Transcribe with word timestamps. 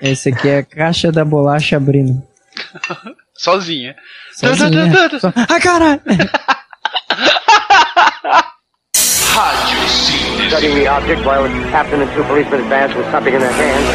Esse 0.00 0.28
aqui 0.30 0.48
é 0.48 0.58
a 0.58 0.62
caixa 0.62 1.10
da 1.10 1.24
bolacha 1.24 1.76
abrindo. 1.76 2.22
Sozinha. 3.36 3.94
Sozinha. 4.34 4.92
Só- 5.20 5.32
Ah, 5.48 5.60
caralho! 5.60 6.00
Rádio 9.36 10.48
studying 10.48 10.74
the 10.76 10.86
object 10.88 11.24
while 11.26 11.42
the 11.42 11.50
captain 11.70 12.00
and 12.00 12.10
two 12.14 12.24
policemen 12.24 12.60
advanced 12.62 12.96
with 12.96 13.10
something 13.10 13.34
in 13.34 13.40
their 13.40 13.52
hands. 13.52 13.86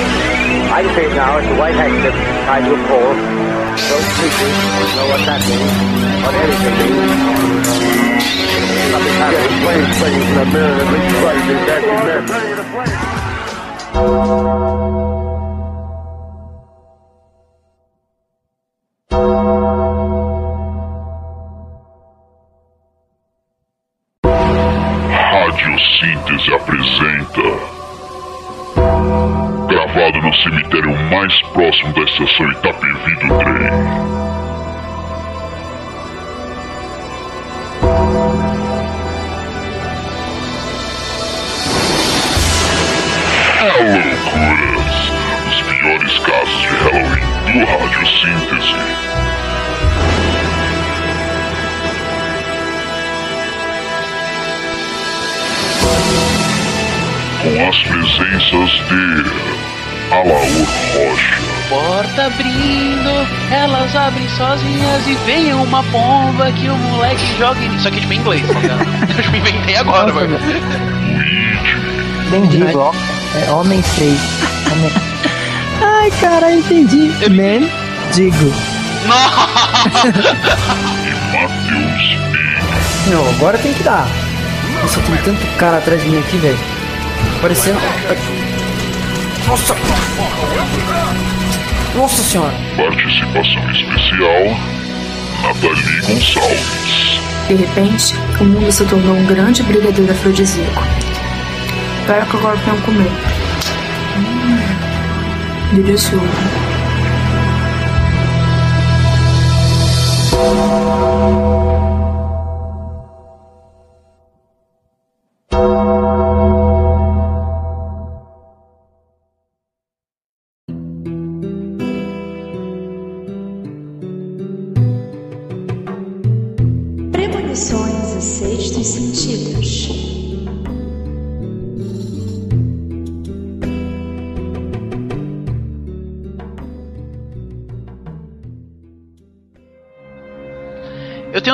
I 0.71 0.81
it 0.83 1.13
now. 1.15 1.37
It's 1.39 1.47
a 1.47 1.55
white 1.57 1.73
handkerchief 1.75 2.13
tied 2.46 2.63
to 2.65 2.74
a 2.74 2.78
pole. 2.88 3.15
Those 3.90 4.08
creatures 4.15 4.56
don't 4.78 4.94
know 4.96 5.08
what 5.10 5.22
that 5.26 5.42
means, 5.49 5.76
what 6.22 6.36
anything 6.36 6.76
means. 6.79 7.68
Something 8.92 9.18
happened. 9.18 9.62
Planes, 9.63 9.97
planes 9.97 10.28
in 10.29 10.38
a 10.38 10.46
mirror 10.46 10.76
and 10.81 10.90
dancing 13.96 15.21
Síntese 26.02 26.52
apresenta. 26.52 27.41
Gravado 29.68 30.20
no 30.20 30.34
cemitério 30.38 30.96
mais 31.12 31.40
próximo 31.54 31.94
da 31.94 32.02
estação 32.02 32.52
Itapevi 32.54 33.16
do 33.18 33.38
trem. 33.38 33.68
É 43.59 43.72
loucuras! 43.84 44.98
Os 45.50 45.62
piores 45.62 46.18
casos 46.18 46.62
de 46.62 46.68
Halloween 46.78 47.30
do 47.45 47.59
Rádio 47.64 48.04
Síntese. 48.08 48.81
As 57.67 57.78
presenças 57.84 58.70
de 58.88 59.26
Alaor 60.12 60.45
Rocha. 60.94 61.42
Porta 61.70 62.26
abrindo, 62.26 63.28
elas 63.52 63.95
abrem 63.95 64.28
sozinhas 64.30 65.08
e 65.08 65.14
vem 65.26 65.53
uma 65.53 65.84
pomba 65.84 66.52
que 66.52 66.68
o 66.70 66.76
moleque 66.76 67.38
joga 67.38 67.59
em. 67.62 67.76
Isso 67.76 67.88
aqui 67.88 67.98
é 67.98 68.02
tipo 68.02 68.14
em 68.14 68.18
inglês, 68.18 68.48
tá 68.48 68.59
ligado? 68.59 68.81
Eu 69.23 69.31
me 69.31 69.38
inventei 69.40 69.78
agora, 69.78 70.12
Nossa, 70.12 70.28
mano. 70.28 70.40
Entendi, 72.28 72.64
ó. 72.76 72.92
É 73.36 73.52
homem 73.52 73.81
feio. 73.81 74.20
Homem... 74.72 74.92
Ai, 76.02 76.12
cara, 76.20 76.53
entendi. 76.53 77.12
Man, 77.30 77.70
digo. 78.14 78.53
Matheus 79.08 80.02
Não, 83.08 83.30
agora 83.30 83.58
tem 83.58 83.73
que 83.73 83.84
dar. 83.84 84.08
Nossa, 84.81 85.00
tem 85.02 85.16
tanto 85.18 85.46
cara 85.58 85.78
atrás 85.78 86.02
de 86.02 86.09
mim 86.09 86.20
aqui, 86.20 86.38
velho. 86.38 86.70
Parecendo. 87.42 87.80
Nossa! 89.47 89.75
Nossa 91.95 92.23
senhora! 92.23 92.53
Participação 92.78 93.72
especial, 93.72 94.44
Nathalie 95.42 96.02
Gonçalves. 96.02 97.19
De 97.47 97.56
repente, 97.56 98.16
o 98.39 98.44
mundo 98.44 98.72
se 98.72 98.86
tornou 98.86 99.16
um 99.16 99.25
grande 99.25 99.64
brigadeiro 99.64 100.12
afrodisíaco. 100.12 100.84
Espero 102.02 102.25
que 102.28 102.38
agora 102.38 102.58
tenham 102.59 102.80
comer. 102.81 103.12
Hum, 104.17 104.59
delicioso. 105.73 106.22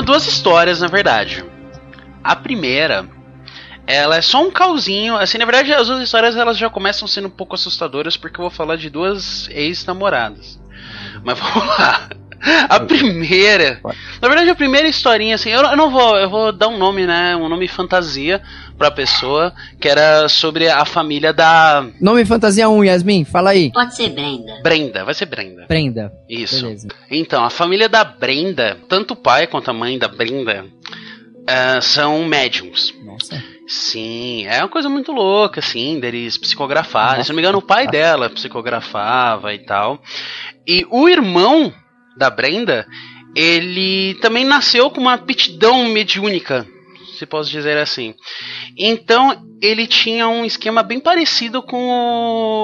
Duas 0.07 0.25
histórias, 0.25 0.79
na 0.79 0.87
verdade. 0.87 1.43
A 2.23 2.33
primeira, 2.33 3.05
ela 3.85 4.15
é 4.15 4.21
só 4.21 4.41
um 4.41 4.49
calzinho. 4.49 5.17
Assim, 5.17 5.37
na 5.37 5.45
verdade, 5.45 5.73
as 5.73 5.87
duas 5.87 6.01
histórias 6.01 6.35
elas 6.35 6.57
já 6.57 6.69
começam 6.69 7.07
sendo 7.07 7.27
um 7.27 7.31
pouco 7.31 7.55
assustadoras 7.55 8.15
porque 8.15 8.39
eu 8.39 8.43
vou 8.43 8.49
falar 8.49 8.77
de 8.77 8.89
duas 8.89 9.49
ex-namoradas. 9.49 10.59
Mas 11.23 11.37
vamos 11.37 11.67
lá. 11.77 12.09
A 12.69 12.79
primeira, 12.79 13.79
na 14.21 14.27
verdade, 14.27 14.49
a 14.49 14.55
primeira 14.55 14.87
historinha, 14.87 15.35
assim, 15.35 15.49
eu, 15.49 15.61
eu 15.61 15.75
não 15.75 15.89
vou, 15.89 16.17
eu 16.17 16.29
vou 16.29 16.51
dar 16.51 16.67
um 16.67 16.77
nome, 16.77 17.05
né, 17.05 17.35
um 17.35 17.49
nome 17.49 17.67
fantasia 17.67 18.41
pra 18.77 18.91
pessoa, 18.91 19.53
que 19.79 19.87
era 19.87 20.29
sobre 20.29 20.69
a 20.69 20.85
família 20.85 21.33
da 21.33 21.85
Nome 21.99 22.25
Fantasia 22.25 22.69
1, 22.69 22.83
Yasmin, 22.85 23.25
fala 23.25 23.49
aí. 23.49 23.71
Pode 23.71 23.95
ser 23.95 24.09
Brenda. 24.09 24.61
Brenda, 24.61 25.03
vai 25.03 25.13
ser 25.13 25.25
Brenda. 25.25 25.65
Prenda. 25.67 26.11
Isso. 26.29 26.61
Beleza. 26.61 26.87
Então, 27.09 27.43
a 27.43 27.49
família 27.49 27.89
da 27.89 28.03
Brenda, 28.03 28.77
tanto 28.87 29.13
o 29.13 29.17
pai 29.17 29.47
quanto 29.47 29.71
a 29.71 29.73
mãe 29.73 29.97
da 29.97 30.07
Brenda, 30.07 30.65
eh, 31.47 31.81
são 31.81 32.23
médiums. 32.25 32.93
Nossa. 33.03 33.41
Sim, 33.67 34.45
é 34.45 34.59
uma 34.59 34.69
coisa 34.69 34.87
muito 34.87 35.11
louca, 35.11 35.59
assim, 35.59 35.99
deles 35.99 36.37
psicografarem. 36.37 37.23
Se 37.23 37.29
não 37.29 37.35
me 37.35 37.41
engano, 37.41 37.57
o 37.57 37.61
pai 37.61 37.87
dela 37.87 38.29
psicografava 38.29 39.53
e 39.53 39.59
tal. 39.59 40.01
E 40.65 40.85
o 40.89 41.09
irmão 41.09 41.73
da 42.17 42.29
Brenda, 42.29 42.85
ele 43.35 44.15
também 44.21 44.43
nasceu 44.45 44.89
com 44.89 44.99
uma 45.01 45.13
aptidão 45.13 45.85
mediúnica, 45.89 46.65
se 47.17 47.25
posso 47.25 47.49
dizer 47.49 47.77
assim. 47.77 48.13
Então, 48.77 49.43
ele 49.61 49.87
tinha 49.87 50.27
um 50.27 50.45
esquema 50.45 50.83
bem 50.83 50.99
parecido 50.99 51.61
com 51.61 51.77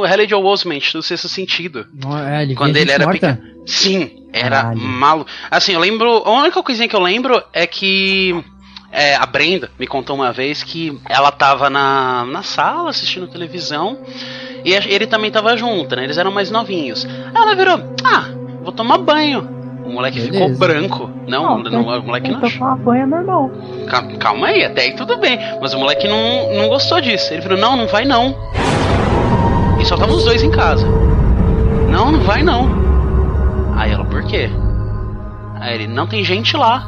o 0.02 0.04
Haley 0.06 0.28
Joel 0.28 0.46
Osment, 0.46 0.92
do 0.94 1.02
Sexto 1.04 1.28
Sentido. 1.28 1.88
É, 2.30 2.44
ele 2.44 2.56
Quando 2.56 2.78
ele 2.78 2.92
era 2.92 3.06
morta? 3.06 3.34
pequeno. 3.36 3.54
Sim, 3.66 4.28
era 4.34 4.62
Caralho. 4.64 4.80
maluco. 4.80 5.30
Assim, 5.50 5.74
eu 5.74 5.80
lembro. 5.80 6.10
A 6.26 6.32
única 6.32 6.62
coisinha 6.62 6.88
que 6.88 6.96
eu 6.96 7.00
lembro 7.02 7.42
é 7.54 7.66
que. 7.66 8.36
é, 8.92 9.16
a 9.16 9.26
Brenda 9.26 9.72
me 9.80 9.88
contou 9.88 10.16
uma 10.16 10.32
vez 10.34 10.64
que 10.64 11.00
ela 11.10 11.32
tava 11.32 11.70
na, 11.70 12.26
na 12.26 12.44
sala 12.44 12.90
assistindo 12.90 13.28
televisão 13.28 13.98
e 14.66 14.74
ele 14.74 15.08
também 15.08 15.32
tava 15.32 15.56
junto, 15.58 15.96
né? 15.96 16.04
Eles 16.04 16.18
eram 16.18 16.32
mais 16.32 16.52
novinhos. 16.52 17.08
Ela 17.34 17.56
virou: 17.56 17.80
Ah, 18.04 18.26
vou 18.64 18.72
tomar 18.72 18.98
banho. 19.00 19.48
O 19.86 19.92
moleque 19.92 20.22
ficou 20.22 20.40
Beleza. 20.50 20.60
branco. 20.60 21.10
Não, 21.28 21.60
não, 21.60 21.82
o 21.82 22.04
moleque 22.04 22.32
não. 22.32 22.40
Tomar 22.40 22.76
banho 22.78 23.04
é 23.04 23.06
normal. 23.06 23.52
Ca- 23.88 24.08
Calma 24.18 24.48
aí, 24.48 24.64
até 24.64 24.84
aí 24.84 24.96
tudo 24.96 25.18
bem. 25.18 25.38
Mas 25.62 25.74
o 25.74 25.78
moleque 25.80 26.08
não, 26.08 26.54
não 26.56 26.70
gostou 26.70 27.02
disso. 27.02 27.34
Ele 27.34 27.42
falou: 27.42 27.58
Não, 27.58 27.76
não 27.76 27.88
vai 27.88 28.06
não. 28.06 28.34
E 29.80 29.86
só 29.86 29.96
estavam 29.96 30.16
os 30.16 30.24
dois 30.24 30.42
em 30.42 30.52
casa. 30.52 30.88
Não, 31.90 32.12
não 32.14 32.22
vai 32.22 32.42
não. 32.44 32.70
Aí 33.76 33.92
ela, 33.92 34.06
por 34.06 34.24
quê? 34.24 34.50
Aí 35.60 35.76
ele, 35.76 35.88
não 35.88 36.08
tem 36.08 36.24
gente 36.24 36.56
lá. 36.56 36.88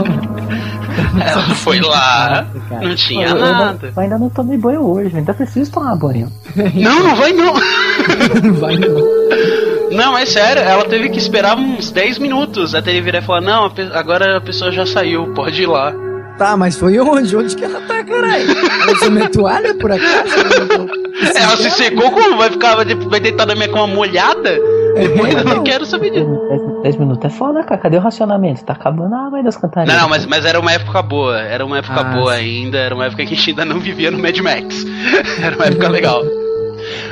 Ela 1.24 1.54
foi 1.54 1.80
lá, 1.80 2.46
Nossa, 2.70 2.84
não 2.88 2.94
tinha 2.94 3.28
eu, 3.28 3.34
nada. 3.38 3.78
não- 3.82 3.88
eu 3.96 4.02
ainda 4.02 4.18
não 4.18 4.28
tomei 4.30 4.56
banho 4.58 4.82
hoje, 4.84 5.16
ainda 5.16 5.32
preciso 5.34 5.70
tomar 5.70 5.96
banho. 5.96 6.30
Não, 6.74 7.00
não 7.02 7.16
vai 7.16 7.32
não. 7.32 7.54
Vai 8.58 8.76
não. 8.76 9.96
Não, 9.96 10.18
é 10.18 10.26
sério, 10.26 10.62
ela 10.62 10.84
teve 10.84 11.08
que 11.08 11.18
esperar 11.18 11.56
uns 11.56 11.90
10 11.90 12.18
minutos 12.18 12.74
até 12.74 12.90
ele 12.90 13.00
virar 13.00 13.18
e 13.20 13.22
falar: 13.22 13.40
Não, 13.40 13.72
agora 13.94 14.36
a 14.36 14.40
pessoa 14.40 14.70
já 14.70 14.84
saiu, 14.84 15.32
pode 15.34 15.62
ir 15.62 15.66
lá. 15.66 15.92
Tá, 16.36 16.56
mas 16.56 16.76
foi 16.76 16.98
onde? 17.00 17.36
Onde 17.36 17.56
que 17.56 17.64
ela 17.64 17.80
tá, 17.80 18.04
caralho? 18.04 18.44
Ela 18.82 18.92
usou 18.92 19.10
minha 19.10 19.28
toalha, 19.28 19.74
por 19.74 19.90
acaso? 19.90 20.34
Ela 21.34 21.56
se 21.56 21.70
secou 21.70 22.12
como? 22.12 22.36
Vai 22.36 22.50
ficar, 22.50 22.76
vai 22.76 22.84
vai 22.94 23.18
deitar 23.18 23.44
na 23.46 23.54
minha 23.56 23.68
cama 23.68 23.88
molhada? 23.88 24.56
Depois 24.94 25.34
eu 25.34 25.44
não 25.44 25.62
quero 25.64 25.84
saber 25.86 26.10
disso. 26.10 26.80
10 26.82 26.96
minutos 26.96 27.24
é 27.24 27.28
foda, 27.28 27.62
cara. 27.62 27.80
Cadê 27.80 27.96
o 27.96 28.00
racionamento? 28.00 28.64
Tá 28.64 28.72
acabando 28.72 29.14
a 29.14 29.26
água 29.26 29.38
aí 29.38 29.44
das 29.44 29.56
cantareiras. 29.56 29.94
Não, 29.94 30.02
não, 30.02 30.08
mas, 30.08 30.26
mas 30.26 30.44
era 30.44 30.58
uma 30.58 30.72
época 30.72 31.02
boa. 31.02 31.40
Era 31.40 31.64
uma 31.64 31.78
época 31.78 32.00
Ah, 32.00 32.04
boa 32.16 32.34
sim. 32.36 32.40
ainda. 32.40 32.78
Era 32.78 32.94
uma 32.94 33.06
época 33.06 33.24
que 33.24 33.34
a 33.34 33.36
gente 33.36 33.50
ainda 33.50 33.64
não 33.64 33.78
vivia 33.80 34.10
no 34.10 34.18
Mad 34.18 34.36
Max. 34.38 34.84
Era 35.42 35.56
uma 35.56 35.66
época 35.66 35.88
legal. 35.88 36.22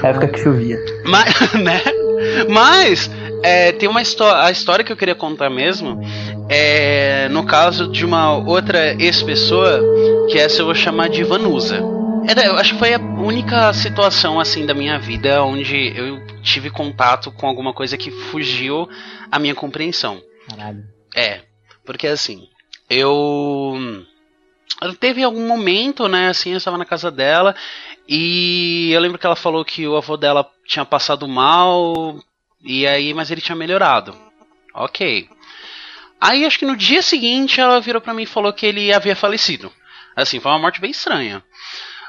É 0.02 0.08
época 0.08 0.28
que 0.28 0.38
chovia. 0.40 0.78
Mas, 1.04 1.52
né? 1.54 1.80
Mas, 2.48 3.10
é, 3.42 3.72
tem 3.72 3.88
uma 3.88 4.02
história. 4.02 4.44
A 4.44 4.50
história 4.50 4.84
que 4.84 4.92
eu 4.92 4.96
queria 4.96 5.14
contar 5.14 5.50
mesmo 5.50 6.00
é 6.48 7.28
no 7.30 7.44
caso 7.44 7.88
de 7.90 8.04
uma 8.04 8.36
outra 8.36 8.94
ex-pessoa, 9.00 9.80
que 10.30 10.38
essa 10.38 10.60
eu 10.62 10.66
vou 10.66 10.74
chamar 10.74 11.08
de 11.08 11.22
Vanusa. 11.24 11.95
É, 12.28 12.48
eu 12.48 12.56
acho 12.56 12.72
que 12.72 12.78
foi 12.78 12.92
a 12.92 12.98
única 12.98 13.72
situação 13.72 14.40
assim 14.40 14.66
da 14.66 14.74
minha 14.74 14.98
vida 14.98 15.42
onde 15.44 15.96
eu 15.96 16.26
tive 16.42 16.70
contato 16.70 17.30
com 17.30 17.46
alguma 17.46 17.72
coisa 17.72 17.96
que 17.96 18.10
fugiu 18.10 18.88
à 19.30 19.38
minha 19.38 19.54
compreensão. 19.54 20.20
Caralho. 20.48 20.84
É, 21.14 21.42
porque 21.84 22.06
assim, 22.08 22.48
eu. 22.90 24.04
Teve 25.00 25.22
algum 25.22 25.46
momento, 25.46 26.06
né, 26.08 26.28
assim, 26.28 26.50
eu 26.50 26.58
estava 26.58 26.76
na 26.76 26.84
casa 26.84 27.10
dela 27.10 27.54
e 28.08 28.90
eu 28.92 29.00
lembro 29.00 29.18
que 29.18 29.24
ela 29.24 29.36
falou 29.36 29.64
que 29.64 29.86
o 29.86 29.96
avô 29.96 30.16
dela 30.16 30.46
tinha 30.66 30.84
passado 30.84 31.26
mal 31.26 32.18
e 32.62 32.86
aí, 32.86 33.14
mas 33.14 33.30
ele 33.30 33.40
tinha 33.40 33.56
melhorado. 33.56 34.14
Ok. 34.74 35.28
Aí 36.20 36.44
acho 36.44 36.58
que 36.58 36.66
no 36.66 36.76
dia 36.76 37.00
seguinte 37.02 37.60
ela 37.60 37.80
virou 37.80 38.02
pra 38.02 38.12
mim 38.12 38.24
e 38.24 38.26
falou 38.26 38.52
que 38.52 38.66
ele 38.66 38.92
havia 38.92 39.14
falecido. 39.14 39.72
Assim, 40.14 40.40
foi 40.40 40.50
uma 40.50 40.58
morte 40.58 40.80
bem 40.80 40.90
estranha. 40.90 41.42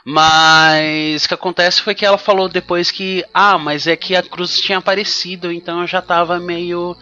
Mas 0.09 1.25
o 1.25 1.27
que 1.27 1.33
acontece 1.33 1.81
foi 1.81 1.94
que 1.94 2.06
ela 2.06 2.18
falou 2.18 2.48
depois 2.48 2.89
que, 2.89 3.25
ah, 3.33 3.57
mas 3.57 3.88
é 3.88 3.98
que 3.98 4.15
a 4.15 4.24
cruz 4.24 4.57
tinha 4.62 4.77
aparecido, 4.77 5.51
então 5.51 5.81
eu 5.81 5.88
já 5.88 6.01
tava 6.01 6.39
meio 6.39 6.95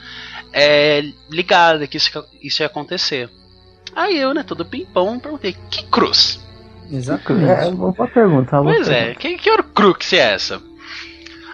é, 0.52 1.04
ligada 1.30 1.86
que 1.86 1.98
isso, 1.98 2.10
isso 2.42 2.64
ia 2.64 2.66
acontecer. 2.66 3.30
Aí 3.96 4.18
eu, 4.18 4.34
né, 4.34 4.42
todo 4.42 4.66
pimpão, 4.66 5.20
perguntei, 5.20 5.56
que 5.70 5.84
cruz? 5.84 6.44
Exatamente. 6.92 7.68
É, 7.68 7.70
boa 7.70 7.94
pergunta. 8.08 8.60
boa 8.60 8.74
Pois 8.74 8.90
é, 8.90 9.14
pergunta. 9.14 9.20
que, 9.20 9.38
que 9.38 9.64
crux 9.76 10.14
é 10.14 10.34
essa? 10.34 10.60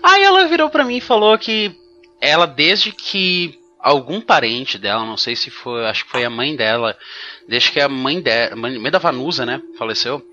Aí 0.01 0.23
ela 0.23 0.47
virou 0.47 0.69
pra 0.69 0.85
mim 0.85 0.97
e 0.97 1.01
falou 1.01 1.37
que 1.37 1.75
ela, 2.21 2.45
desde 2.47 2.93
que 2.93 3.59
algum 3.81 4.21
parente 4.21 4.77
dela, 4.77 5.05
não 5.05 5.17
sei 5.17 5.35
se 5.35 5.49
foi, 5.49 5.85
acho 5.87 6.05
que 6.05 6.11
foi 6.11 6.23
a 6.23 6.29
mãe 6.29 6.55
dela, 6.55 6.97
desde 7.47 7.71
que 7.71 7.79
a 7.79 7.89
mãe 7.89 8.21
dela, 8.21 8.55
mãe 8.55 8.77
mãe 8.77 8.91
da 8.91 8.99
Vanusa, 8.99 9.45
né, 9.45 9.61
faleceu, 9.77 10.23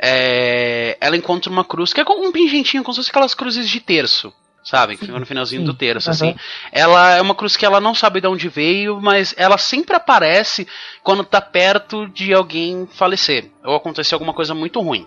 é, 0.00 0.96
ela 1.00 1.16
encontra 1.16 1.50
uma 1.50 1.64
cruz, 1.64 1.92
que 1.92 2.00
é 2.00 2.04
como 2.04 2.26
um 2.26 2.32
pingentinho, 2.32 2.82
como 2.82 2.94
se 2.94 3.00
fosse 3.00 3.10
aquelas 3.10 3.34
cruzes 3.34 3.68
de 3.68 3.80
terço, 3.80 4.32
sabe? 4.62 4.96
Que 4.96 5.06
fica 5.06 5.18
no 5.18 5.26
finalzinho 5.26 5.62
sim. 5.62 5.66
do 5.66 5.74
terço, 5.74 6.08
Aham. 6.08 6.14
assim. 6.14 6.36
Ela 6.72 7.16
é 7.16 7.20
uma 7.20 7.34
cruz 7.34 7.56
que 7.56 7.66
ela 7.66 7.80
não 7.80 7.94
sabe 7.94 8.20
de 8.20 8.26
onde 8.26 8.48
veio, 8.48 9.00
mas 9.00 9.34
ela 9.36 9.58
sempre 9.58 9.96
aparece 9.96 10.66
quando 11.02 11.24
tá 11.24 11.40
perto 11.40 12.08
de 12.08 12.32
alguém 12.32 12.88
falecer, 12.92 13.50
ou 13.64 13.74
acontecer 13.74 14.14
alguma 14.14 14.32
coisa 14.32 14.54
muito 14.54 14.80
ruim. 14.80 15.06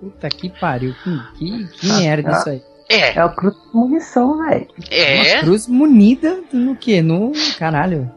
Puta 0.00 0.28
que 0.28 0.48
pariu. 0.48 0.94
Que, 1.04 1.38
que, 1.38 1.78
que 1.78 1.86
merda 1.86 2.32
isso 2.32 2.48
aí. 2.48 2.71
É, 2.92 3.18
É 3.18 3.24
o 3.24 3.30
cruz 3.34 3.54
de 3.54 3.60
munição, 3.76 4.38
velho. 4.46 4.66
é. 4.90 5.34
Uma 5.34 5.40
cruz 5.42 5.66
munida 5.66 6.40
no 6.52 6.76
quê? 6.76 7.00
No. 7.02 7.32
Caralho. 7.58 8.10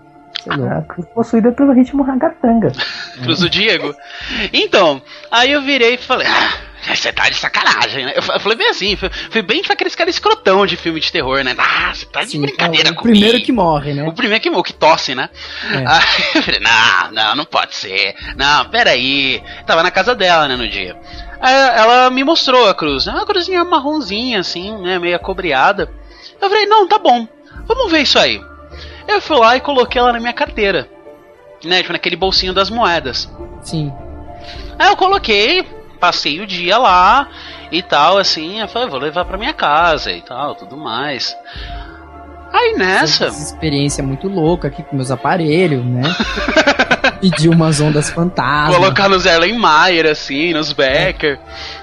É 0.47 0.55
lá. 0.55 0.77
a 0.77 0.81
cruz 0.83 1.07
possuída 1.09 1.51
pelo 1.51 1.73
ritmo 1.73 2.03
ragatanga. 2.03 2.71
Cruz 3.23 3.39
do 3.39 3.49
Diego. 3.49 3.95
Então, 4.53 5.01
aí 5.31 5.51
eu 5.51 5.61
virei 5.63 5.95
e 5.95 5.97
falei, 5.97 6.27
ah, 6.27 6.53
você 6.93 7.11
tá 7.13 7.29
de 7.29 7.35
sacanagem, 7.35 8.05
né? 8.05 8.13
Eu 8.15 8.21
fa- 8.21 8.33
eu 8.33 8.39
falei 8.39 8.57
bem 8.57 8.69
assim, 8.69 8.95
fui, 8.95 9.09
fui 9.29 9.41
bem 9.41 9.61
tipo 9.61 9.73
aqueles 9.73 9.95
caras 9.95 10.15
escrotão 10.15 10.65
de 10.65 10.75
filme 10.75 10.99
de 10.99 11.11
terror, 11.11 11.43
né? 11.43 11.55
Ah, 11.57 11.93
você 11.93 12.05
tá 12.05 12.23
de 12.23 12.31
Sim, 12.31 12.41
brincadeira 12.41 12.89
é 12.89 12.91
o 12.91 12.95
comigo. 12.95 13.17
primeiro 13.19 13.43
que 13.45 13.51
morre, 13.51 13.93
né? 13.93 14.03
O 14.07 14.13
primeiro 14.13 14.41
que, 14.41 14.49
o 14.49 14.63
que 14.63 14.73
tosse, 14.73 15.15
né? 15.15 15.29
É. 15.71 15.77
Aí 15.87 16.01
eu 16.35 16.43
falei, 16.43 16.59
não, 16.59 17.11
não, 17.11 17.35
não 17.37 17.45
pode 17.45 17.75
ser. 17.75 18.15
Não, 18.35 18.65
peraí. 18.65 19.41
Tava 19.65 19.81
na 19.83 19.91
casa 19.91 20.13
dela, 20.13 20.47
né, 20.47 20.55
no 20.55 20.67
dia. 20.67 20.95
Aí 21.41 21.53
ela 21.53 22.09
me 22.09 22.23
mostrou 22.23 22.67
a 22.69 22.73
cruz. 22.75 23.05
né? 23.05 23.13
Uma 23.13 23.25
cruzinha 23.25 23.63
marronzinha, 23.63 24.39
assim, 24.39 24.75
né, 24.81 24.97
meio 24.99 25.15
acobreada. 25.15 25.89
Eu 26.41 26.49
falei, 26.49 26.65
não, 26.65 26.87
tá 26.87 26.97
bom. 26.97 27.27
Vamos 27.67 27.91
ver 27.91 28.01
isso 28.01 28.19
aí. 28.19 28.41
Eu 29.07 29.21
fui 29.21 29.37
lá 29.37 29.55
e 29.55 29.61
coloquei 29.61 29.99
ela 30.01 30.11
na 30.13 30.19
minha 30.19 30.33
carteira. 30.33 30.89
Né, 31.63 31.77
tipo, 31.81 31.93
naquele 31.93 32.15
bolsinho 32.15 32.53
das 32.53 32.69
moedas. 32.69 33.29
Sim. 33.61 33.91
Aí 34.77 34.89
eu 34.89 34.95
coloquei, 34.97 35.65
passei 36.05 36.39
o 36.39 36.45
dia 36.45 36.77
lá 36.77 37.27
e 37.71 37.81
tal, 37.81 38.17
assim. 38.17 38.59
Eu 38.59 38.67
falei, 38.67 38.87
vou 38.87 38.99
levar 38.99 39.25
pra 39.25 39.37
minha 39.37 39.53
casa 39.53 40.11
e 40.11 40.21
tal, 40.21 40.53
tudo 40.53 40.77
mais. 40.77 41.35
Aí 42.53 42.75
nessa. 42.77 43.25
Essa 43.25 43.43
experiência 43.43 44.03
muito 44.03 44.27
louca 44.27 44.67
aqui 44.67 44.83
com 44.83 44.95
meus 44.95 45.09
aparelhos, 45.09 45.83
né? 45.83 46.03
Pedir 47.19 47.49
umas 47.49 47.81
ondas 47.81 48.09
fantasmas. 48.09 48.77
Colocar 48.77 49.09
nos 49.09 49.25
Erlenmeyer, 49.25 50.05
assim, 50.05 50.53
nos 50.53 50.71
Becker 50.71 51.39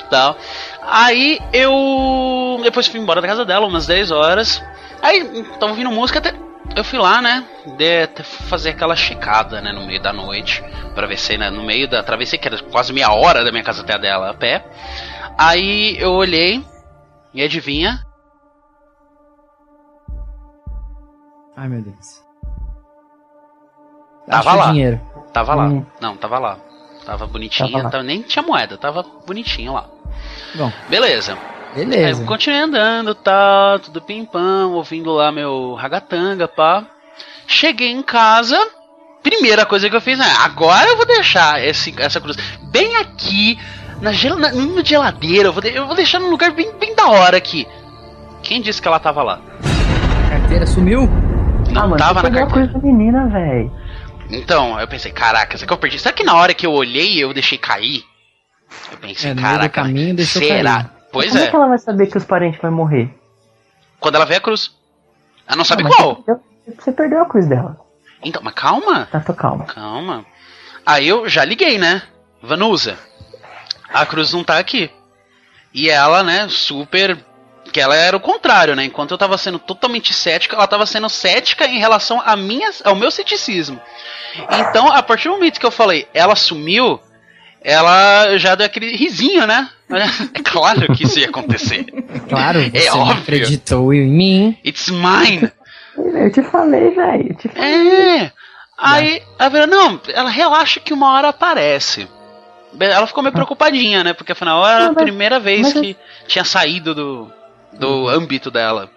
tal. 0.08 0.36
Aí 0.82 1.40
eu. 1.52 2.60
Depois 2.62 2.86
fui 2.86 3.00
embora 3.00 3.20
da 3.20 3.26
casa 3.26 3.44
dela, 3.44 3.66
umas 3.66 3.86
10 3.86 4.10
horas. 4.10 4.62
Aí 5.02 5.44
tava 5.58 5.72
ouvindo 5.72 5.90
música 5.90 6.19
até. 6.20 6.32
Eu 6.74 6.82
fui 6.84 6.98
lá, 6.98 7.20
né? 7.20 7.46
De, 7.76 8.06
fazer 8.24 8.70
aquela 8.70 8.96
checada, 8.96 9.60
né? 9.60 9.72
No 9.72 9.86
meio 9.86 10.00
da 10.00 10.12
noite. 10.12 10.62
Pra 10.94 11.06
ver 11.06 11.19
se 11.19 11.36
né, 11.36 11.50
no 11.50 11.64
meio 11.64 11.88
da. 11.88 12.02
Travessei, 12.02 12.38
que 12.38 12.48
era 12.48 12.62
quase 12.64 12.92
meia 12.92 13.10
hora 13.12 13.44
da 13.44 13.50
minha 13.50 13.62
casa 13.64 13.82
até 13.82 13.94
a 13.94 13.98
dela 13.98 14.30
a 14.30 14.34
pé. 14.34 14.64
Aí 15.38 15.96
eu 16.00 16.12
olhei. 16.12 16.64
E 17.34 17.42
adivinha? 17.42 18.04
Ai, 21.56 21.69
meu 21.69 21.82
Deus. 21.82 22.22
Tava 24.28 24.50
Acho 24.50 24.58
lá. 24.58 24.66
dinheiro. 24.72 25.00
Tava 25.32 25.54
lá. 25.54 25.64
Hum. 25.64 25.86
Não, 26.00 26.16
tava 26.16 26.38
lá. 26.38 26.58
Tava 27.04 27.26
bonitinha, 27.26 27.70
Tava 27.70 27.84
lá. 27.84 27.90
tava- 27.90 28.04
nem 28.04 28.22
tinha 28.22 28.42
moeda, 28.42 28.78
tava 28.78 29.02
bonitinho 29.26 29.72
lá. 29.72 29.86
Bom, 30.54 30.70
Beleza. 30.88 31.36
Aí 31.74 31.84
beleza. 31.86 32.22
eu 32.22 32.26
continuei 32.26 32.60
andando, 32.60 33.14
tá, 33.14 33.78
tudo 33.82 34.00
pimpão, 34.02 34.72
ouvindo 34.72 35.10
lá 35.12 35.32
meu 35.32 35.74
ragatanga, 35.74 36.46
pá. 36.46 36.84
Cheguei 37.46 37.90
em 37.90 38.02
casa, 38.02 38.58
primeira 39.22 39.64
coisa 39.64 39.88
que 39.88 39.96
eu 39.96 40.00
fiz, 40.00 40.19
é, 40.20 40.30
agora 40.44 40.88
eu 40.88 40.96
vou 40.96 41.06
deixar 41.06 41.62
esse, 41.64 41.94
essa 41.98 42.20
cruz 42.20 42.36
bem 42.70 42.96
aqui, 42.96 43.58
na, 44.00 44.12
gel, 44.12 44.36
na, 44.36 44.52
na 44.52 44.84
geladeira, 44.84 45.48
eu 45.48 45.52
vou, 45.52 45.62
de- 45.62 45.74
eu 45.74 45.86
vou 45.86 45.96
deixar 45.96 46.19
num 46.19 46.30
lugar 46.30 46.50
bem, 46.52 46.70
bem 46.78 46.94
da 46.94 47.08
hora 47.08 47.36
aqui. 47.36 47.66
Quem 48.42 48.60
disse 48.60 48.82
que 48.82 48.88
ela 48.88 48.98
tava 49.00 49.22
lá? 49.22 49.40
A 50.26 50.30
carteira 50.40 50.66
sumiu? 50.66 51.06
Não 51.70 51.82
ah, 51.82 51.86
mano, 51.86 51.96
tava 51.96 52.22
na 52.22 52.30
carteira. 52.30 52.46
cruz 52.69 52.72
da 52.72 52.78
menina, 52.80 53.28
velho. 53.28 53.72
Então, 54.30 54.78
eu 54.80 54.88
pensei, 54.88 55.10
caraca, 55.12 55.56
será 55.56 55.66
que 55.66 55.72
eu 55.72 55.78
perdi? 55.78 55.98
Será 55.98 56.12
que 56.12 56.24
na 56.24 56.34
hora 56.34 56.52
que 56.54 56.66
eu 56.66 56.72
olhei 56.72 57.22
eu 57.22 57.32
deixei 57.32 57.56
cair? 57.58 58.02
Eu 58.90 58.98
pensei, 58.98 59.30
É, 59.30 59.34
caraca, 59.34 59.82
caminho 59.82 60.19
será? 60.24 60.74
cair. 60.74 61.01
Pois 61.12 61.31
Como 61.31 61.43
é. 61.43 61.47
é, 61.47 61.50
que 61.50 61.56
ela 61.56 61.69
vai 61.69 61.79
saber 61.79 62.06
que 62.06 62.17
os 62.19 62.25
parentes 62.25 62.61
vão 62.61 62.73
morrer? 62.73 63.14
quando 64.00 64.17
ela 64.17 64.25
vê 64.26 64.35
a 64.35 64.41
cruz. 64.41 64.75
Ela 65.47 65.56
não 65.56 65.64
sabe 65.64 65.82
Ah, 65.82 65.85
mas 65.85 65.97
qual. 65.97 66.14
Você 66.17 66.23
perdeu, 66.25 66.43
você 66.81 66.93
perdeu 66.93 67.23
a 67.23 67.26
cruz 67.26 67.47
dela. 67.47 67.79
Então, 68.20 68.43
mas 68.43 68.55
calma. 68.55 69.06
Tá, 69.06 69.20
tô 69.20 69.32
calma. 69.32 69.64
Calma. 69.67 70.26
Aí 70.85 71.06
eu 71.06 71.29
já 71.29 71.44
liguei, 71.44 71.79
né? 71.79 72.03
Vanusa. 72.43 72.99
A 73.93 74.05
cruz 74.05 74.32
não 74.32 74.43
tá 74.43 74.59
aqui. 74.59 74.91
E 75.73 75.88
ela, 75.88 76.23
né, 76.25 76.49
super. 76.49 77.17
Que 77.73 77.81
ela 77.81 77.94
era 77.94 78.17
o 78.17 78.20
contrário, 78.20 78.75
né? 78.75 78.84
Enquanto 78.84 79.13
eu 79.13 79.19
tava 79.19 79.39
sendo 79.39 79.58
totalmente 79.60 80.13
cética, 80.13 80.56
ela 80.56 80.67
tava 80.67 80.84
sendo 80.84 81.08
cética 81.08 81.65
em 81.67 81.79
relação 81.79 82.20
a 82.25 82.34
minha, 82.34 82.70
ao 82.84 82.96
meu 82.96 83.10
ceticismo. 83.10 83.81
Então, 84.51 84.91
a 84.91 85.01
partir 85.03 85.29
do 85.29 85.34
momento 85.34 85.60
que 85.60 85.67
eu 85.67 85.70
falei, 85.70 86.08
ela 86.13 86.34
sumiu, 86.34 87.01
ela 87.64 88.36
já 88.38 88.54
deu 88.54 88.66
aquele 88.66 88.96
risinho, 88.96 89.46
né? 89.46 89.69
É 89.90 90.42
claro 90.42 90.92
que 90.94 91.04
isso 91.04 91.19
ia 91.19 91.28
acontecer. 91.28 91.84
É 92.14 92.19
claro, 92.28 92.60
É 92.60 92.70
você 92.70 92.90
não 92.90 93.00
óbvio. 93.00 93.22
acreditou 93.22 93.92
em 93.92 94.06
mim. 94.08 94.58
It's 94.64 94.88
mine. 94.88 95.50
Eu 95.96 96.32
te 96.32 96.42
falei, 96.42 96.90
velho. 96.94 97.28
Eu 97.31 97.34
te 97.36 97.48
falei. 97.48 98.19
É. 98.20 98.32
Aí 98.78 99.22
a 99.38 99.48
Vera, 99.48 99.66
não, 99.66 100.00
ela 100.12 100.31
relaxa 100.31 100.81
que 100.81 100.92
uma 100.94 101.12
hora 101.12 101.28
aparece. 101.28 102.08
Ela 102.81 103.06
ficou 103.06 103.22
meio 103.22 103.34
preocupadinha, 103.34 104.02
né? 104.02 104.12
Porque 104.14 104.32
afinal 104.32 104.66
era 104.66 104.84
Não, 104.86 104.92
a 104.92 104.94
primeira 104.94 105.38
vez 105.38 105.72
que 105.74 105.94
tinha 106.26 106.44
saído 106.44 106.94
do, 106.94 107.31
do 107.78 108.08
âmbito 108.08 108.50
dela. 108.50 108.88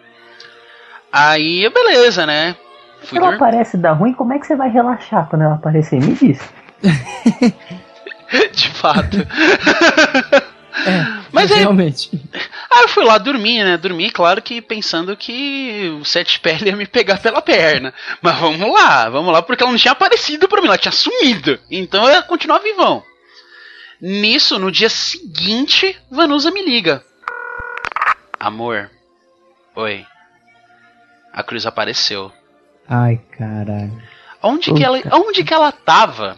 Aí, 1.12 1.70
beleza, 1.70 2.26
né? 2.26 2.56
Se 3.02 3.08
Fui 3.10 3.18
ela 3.18 3.32
dormir. 3.32 3.44
aparece 3.44 3.78
dar 3.78 3.92
ruim, 3.92 4.14
como 4.14 4.34
é 4.34 4.40
que 4.40 4.48
você 4.48 4.56
vai 4.56 4.70
relaxar 4.70 5.28
quando 5.30 5.42
ela 5.44 5.56
aparecer? 5.56 6.00
Me 6.02 6.14
diz. 6.14 6.40
De 8.54 8.70
fato. 8.70 9.18
É, 10.78 11.22
Mas 11.32 11.50
aí- 11.54 11.60
realmente. 11.60 12.12
Aí 12.70 12.82
eu 12.84 12.90
fui 12.90 13.06
lá 13.06 13.18
dormir, 13.18 13.64
né? 13.64 13.78
Dormi, 13.78 14.12
claro 14.12 14.42
que 14.42 14.62
pensando 14.62 15.16
que 15.16 15.90
o 16.02 16.04
Sete 16.04 16.38
Pele 16.42 16.70
ia 16.70 16.76
me 16.76 16.86
pegar 16.86 17.18
pela 17.20 17.42
perna. 17.42 17.94
Mas 18.22 18.38
vamos 18.38 18.74
lá, 18.74 19.10
vamos 19.10 19.32
lá, 19.32 19.42
porque 19.42 19.64
ela 19.64 19.72
não 19.72 19.80
tinha 19.80 19.94
aparecido 19.94 20.50
pra 20.50 20.60
mim, 20.62 20.68
ela 20.68 20.78
tinha 20.78 20.92
sumido. 20.92 21.58
Então 21.72 22.04
eu 22.04 22.12
ia 22.16 22.22
continuar 22.24 22.60
vivão. 22.60 23.02
Nisso, 24.02 24.60
no 24.60 24.70
dia 24.70 24.90
seguinte, 24.90 25.98
Vanusa 26.12 26.52
me 26.52 26.62
liga. 26.64 27.02
Amor. 28.38 28.92
Oi. 29.78 30.06
A 31.32 31.42
cruz 31.42 31.66
apareceu. 31.66 32.34
Ai, 32.88 33.22
caralho. 33.38 33.98
Onde 34.44 34.74
que 34.74 34.84
ela, 34.84 35.02
onde 35.14 35.42
que 35.44 35.54
ela 35.54 35.72
tava? 35.72 36.38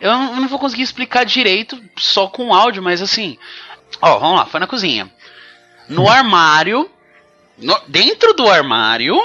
Eu 0.00 0.12
não, 0.12 0.34
eu 0.34 0.40
não 0.40 0.48
vou 0.48 0.58
conseguir 0.58 0.82
explicar 0.82 1.24
direito 1.24 1.80
só 1.96 2.26
com 2.28 2.54
áudio, 2.54 2.82
mas 2.82 3.02
assim, 3.02 3.36
ó, 4.00 4.18
vamos 4.18 4.38
lá, 4.38 4.46
foi 4.46 4.60
na 4.60 4.66
cozinha. 4.66 5.10
No 5.88 6.08
armário, 6.08 6.88
no- 7.56 7.80
dentro 7.88 8.32
do 8.34 8.48
armário, 8.48 9.16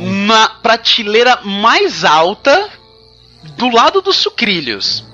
na 0.00 0.48
prateleira 0.48 1.40
mais 1.42 2.04
alta, 2.04 2.68
do 3.56 3.68
lado 3.68 4.00
dos 4.00 4.16
sucrilhos. 4.16 5.04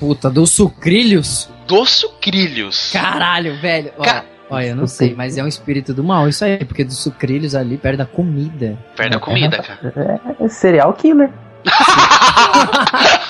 Puta, 0.00 0.28
dos 0.30 0.50
sucrilhos? 0.50 1.48
dos 1.66 1.90
sucrilhos. 1.90 2.90
Caralho, 2.92 3.56
velho. 3.60 3.92
Ca- 4.02 4.24
Olha, 4.48 4.66
eu 4.66 4.76
não 4.76 4.86
sei, 4.86 5.12
mas 5.16 5.36
é 5.36 5.42
um 5.42 5.48
espírito 5.48 5.92
do 5.92 6.04
mal 6.04 6.28
isso 6.28 6.44
aí, 6.44 6.64
porque 6.64 6.84
dos 6.84 6.98
sucrilhos 6.98 7.56
ali 7.56 7.76
perto 7.76 7.98
da 7.98 8.06
comida. 8.06 8.78
Perde 8.94 9.16
a 9.16 9.18
comida, 9.20 9.58
cara. 9.60 10.20
É 10.38 10.48
serial 10.48 10.92
killer. 10.94 11.28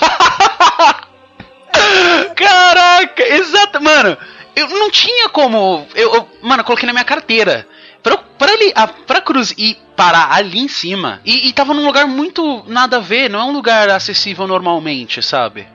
Caraca, 2.37 3.23
exato, 3.23 3.81
mano. 3.83 4.17
Eu 4.55 4.69
não 4.69 4.89
tinha 4.89 5.29
como. 5.29 5.85
Eu, 5.95 6.13
eu- 6.15 6.29
mano, 6.41 6.61
eu 6.61 6.65
coloquei 6.65 6.87
na 6.87 6.93
minha 6.93 7.05
carteira. 7.05 7.67
Pra, 8.01 8.17
pra, 8.17 8.51
ali, 8.53 8.71
a, 8.75 8.87
pra 8.87 9.19
cruz 9.21 9.53
ir 9.57 9.77
parar 9.95 10.31
ali 10.33 10.59
em 10.59 10.67
cima. 10.67 11.19
E, 11.25 11.47
e 11.47 11.53
tava 11.53 11.73
num 11.73 11.85
lugar 11.85 12.07
muito 12.07 12.63
nada 12.67 12.97
a 12.97 13.01
ver, 13.01 13.29
não 13.29 13.39
é 13.39 13.43
um 13.43 13.51
lugar 13.51 13.89
acessível 13.89 14.47
normalmente, 14.47 15.21
sabe? 15.21 15.67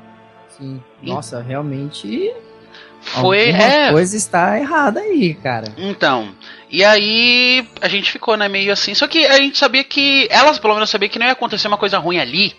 Sim. 0.56 0.82
Nossa, 1.02 1.42
realmente. 1.42 2.32
Foi. 3.00 3.48
alguma 3.50 3.64
É. 3.64 3.90
coisa 3.90 4.16
está 4.16 4.58
errada 4.58 5.00
aí, 5.00 5.34
cara. 5.34 5.66
Então. 5.76 6.32
E 6.70 6.84
aí 6.84 7.68
a 7.80 7.88
gente 7.88 8.10
ficou, 8.10 8.36
né, 8.36 8.48
meio 8.48 8.72
assim. 8.72 8.94
Só 8.94 9.06
que 9.08 9.26
a 9.26 9.36
gente 9.38 9.58
sabia 9.58 9.84
que. 9.84 10.26
Elas 10.30 10.58
pelo 10.58 10.74
menos 10.74 10.88
sabiam 10.88 11.10
que 11.10 11.18
não 11.18 11.26
ia 11.26 11.32
acontecer 11.32 11.68
uma 11.68 11.76
coisa 11.76 11.98
ruim 11.98 12.18
ali. 12.18 12.54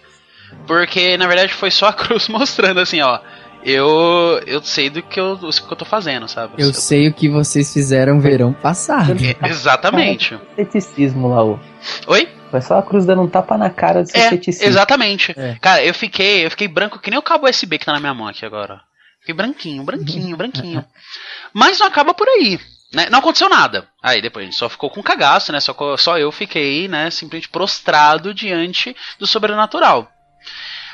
Porque 0.67 1.17
na 1.17 1.25
verdade 1.27 1.51
foi 1.53 1.71
só 1.71 1.87
a 1.87 1.93
cruz 1.93 2.27
mostrando 2.27 2.79
assim, 2.79 3.01
ó. 3.01 3.19
Eu. 3.65 4.41
Eu 4.45 4.61
sei 4.63 4.89
do 4.89 5.01
que 5.01 5.19
eu, 5.19 5.35
do 5.35 5.49
que 5.49 5.71
eu 5.71 5.77
tô 5.77 5.85
fazendo, 5.85 6.27
sabe? 6.27 6.53
Eu 6.57 6.73
sei 6.73 7.07
o 7.07 7.13
que 7.13 7.29
vocês 7.29 7.71
fizeram 7.73 8.19
verão 8.19 8.53
passado. 8.53 9.13
É, 9.13 9.35
Exatamente. 9.49 10.39
Ceticismo 10.55 11.29
lá, 11.29 11.43
ô. 11.43 11.59
Oi? 12.07 12.27
Foi 12.51 12.61
só 12.61 12.77
a 12.77 12.83
cruz 12.83 13.05
dando 13.05 13.21
um 13.23 13.27
tapa 13.27 13.57
na 13.57 13.69
cara 13.69 14.03
do 14.03 14.09
seu 14.11 14.21
É, 14.21 14.29
ceticismo. 14.29 14.67
exatamente. 14.67 15.33
É. 15.37 15.57
Cara, 15.59 15.83
eu 15.83 15.93
fiquei, 15.93 16.45
eu 16.45 16.51
fiquei 16.51 16.67
branco 16.67 16.99
que 16.99 17.09
nem 17.09 17.17
o 17.17 17.23
cabo 17.23 17.49
USB 17.49 17.77
que 17.79 17.85
tá 17.85 17.93
na 17.93 17.99
minha 17.99 18.13
mão 18.13 18.27
aqui 18.27 18.45
agora. 18.45 18.79
Fiquei 19.21 19.33
branquinho, 19.33 19.83
branquinho, 19.83 20.37
branquinho. 20.37 20.85
Mas 21.53 21.79
não 21.79 21.87
acaba 21.87 22.13
por 22.13 22.27
aí. 22.27 22.59
Né? 22.93 23.07
Não 23.09 23.19
aconteceu 23.19 23.49
nada. 23.49 23.87
Aí 24.03 24.21
depois 24.21 24.43
a 24.43 24.45
gente 24.45 24.59
só 24.59 24.69
ficou 24.69 24.89
com 24.89 25.01
cagaço, 25.01 25.51
né? 25.51 25.59
Só, 25.59 25.75
só 25.97 26.17
eu 26.19 26.31
fiquei, 26.31 26.87
né, 26.87 27.09
simplesmente 27.09 27.49
prostrado 27.49 28.33
diante 28.35 28.95
do 29.17 29.25
sobrenatural. 29.25 30.07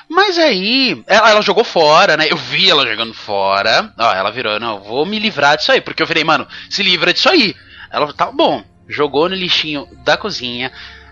Mas 0.09 0.39
aí, 0.39 1.03
ela, 1.05 1.29
ela 1.29 1.41
jogou 1.41 1.63
fora, 1.63 2.17
né? 2.17 2.25
Eu 2.29 2.35
vi 2.35 2.67
ela 2.67 2.87
jogando 2.87 3.13
fora. 3.13 3.93
Ó, 3.97 4.11
ela 4.11 4.31
virou, 4.31 4.59
não, 4.59 4.79
vou 4.79 5.05
me 5.05 5.19
livrar 5.19 5.55
disso 5.55 5.71
aí. 5.71 5.79
Porque 5.79 6.01
eu 6.01 6.07
virei, 6.07 6.23
mano, 6.23 6.47
se 6.67 6.81
livra 6.81 7.13
disso 7.13 7.29
aí. 7.29 7.55
Ela, 7.91 8.11
tá 8.11 8.31
bom. 8.31 8.63
Jogou 8.87 9.29
no 9.29 9.35
lixinho 9.35 9.87
da 10.03 10.17
cozinha, 10.17 10.71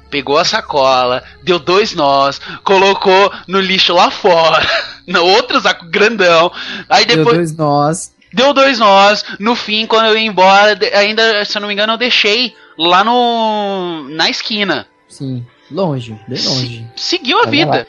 pegou 0.10 0.40
a 0.40 0.44
sacola, 0.44 1.24
deu 1.44 1.60
dois 1.60 1.94
nós, 1.94 2.42
colocou 2.64 3.32
no 3.48 3.60
lixo 3.60 3.94
lá 3.94 4.10
fora, 4.10 4.66
no 5.06 5.24
outro 5.24 5.62
saco 5.62 5.86
grandão. 5.86 6.52
Aí 6.90 7.06
Deu 7.06 7.18
depois 7.18 7.38
dois 7.38 7.56
nós. 7.56 8.16
deu 8.34 8.52
dois 8.52 8.80
nós. 8.80 9.24
No 9.40 9.56
fim, 9.56 9.86
quando 9.86 10.08
eu 10.08 10.18
ia 10.18 10.26
embora, 10.26 10.76
ainda, 10.96 11.46
se 11.46 11.56
eu 11.56 11.62
não 11.62 11.68
me 11.68 11.74
engano, 11.76 11.94
eu 11.94 11.98
deixei 11.98 12.56
lá 12.76 13.04
no 13.04 14.08
na 14.10 14.28
esquina. 14.28 14.88
Sim. 15.08 15.46
Longe, 15.70 16.20
bem 16.28 16.44
longe. 16.44 16.88
Seguiu 16.96 17.38
a 17.38 17.42
Olha 17.42 17.52
vida. 17.52 17.88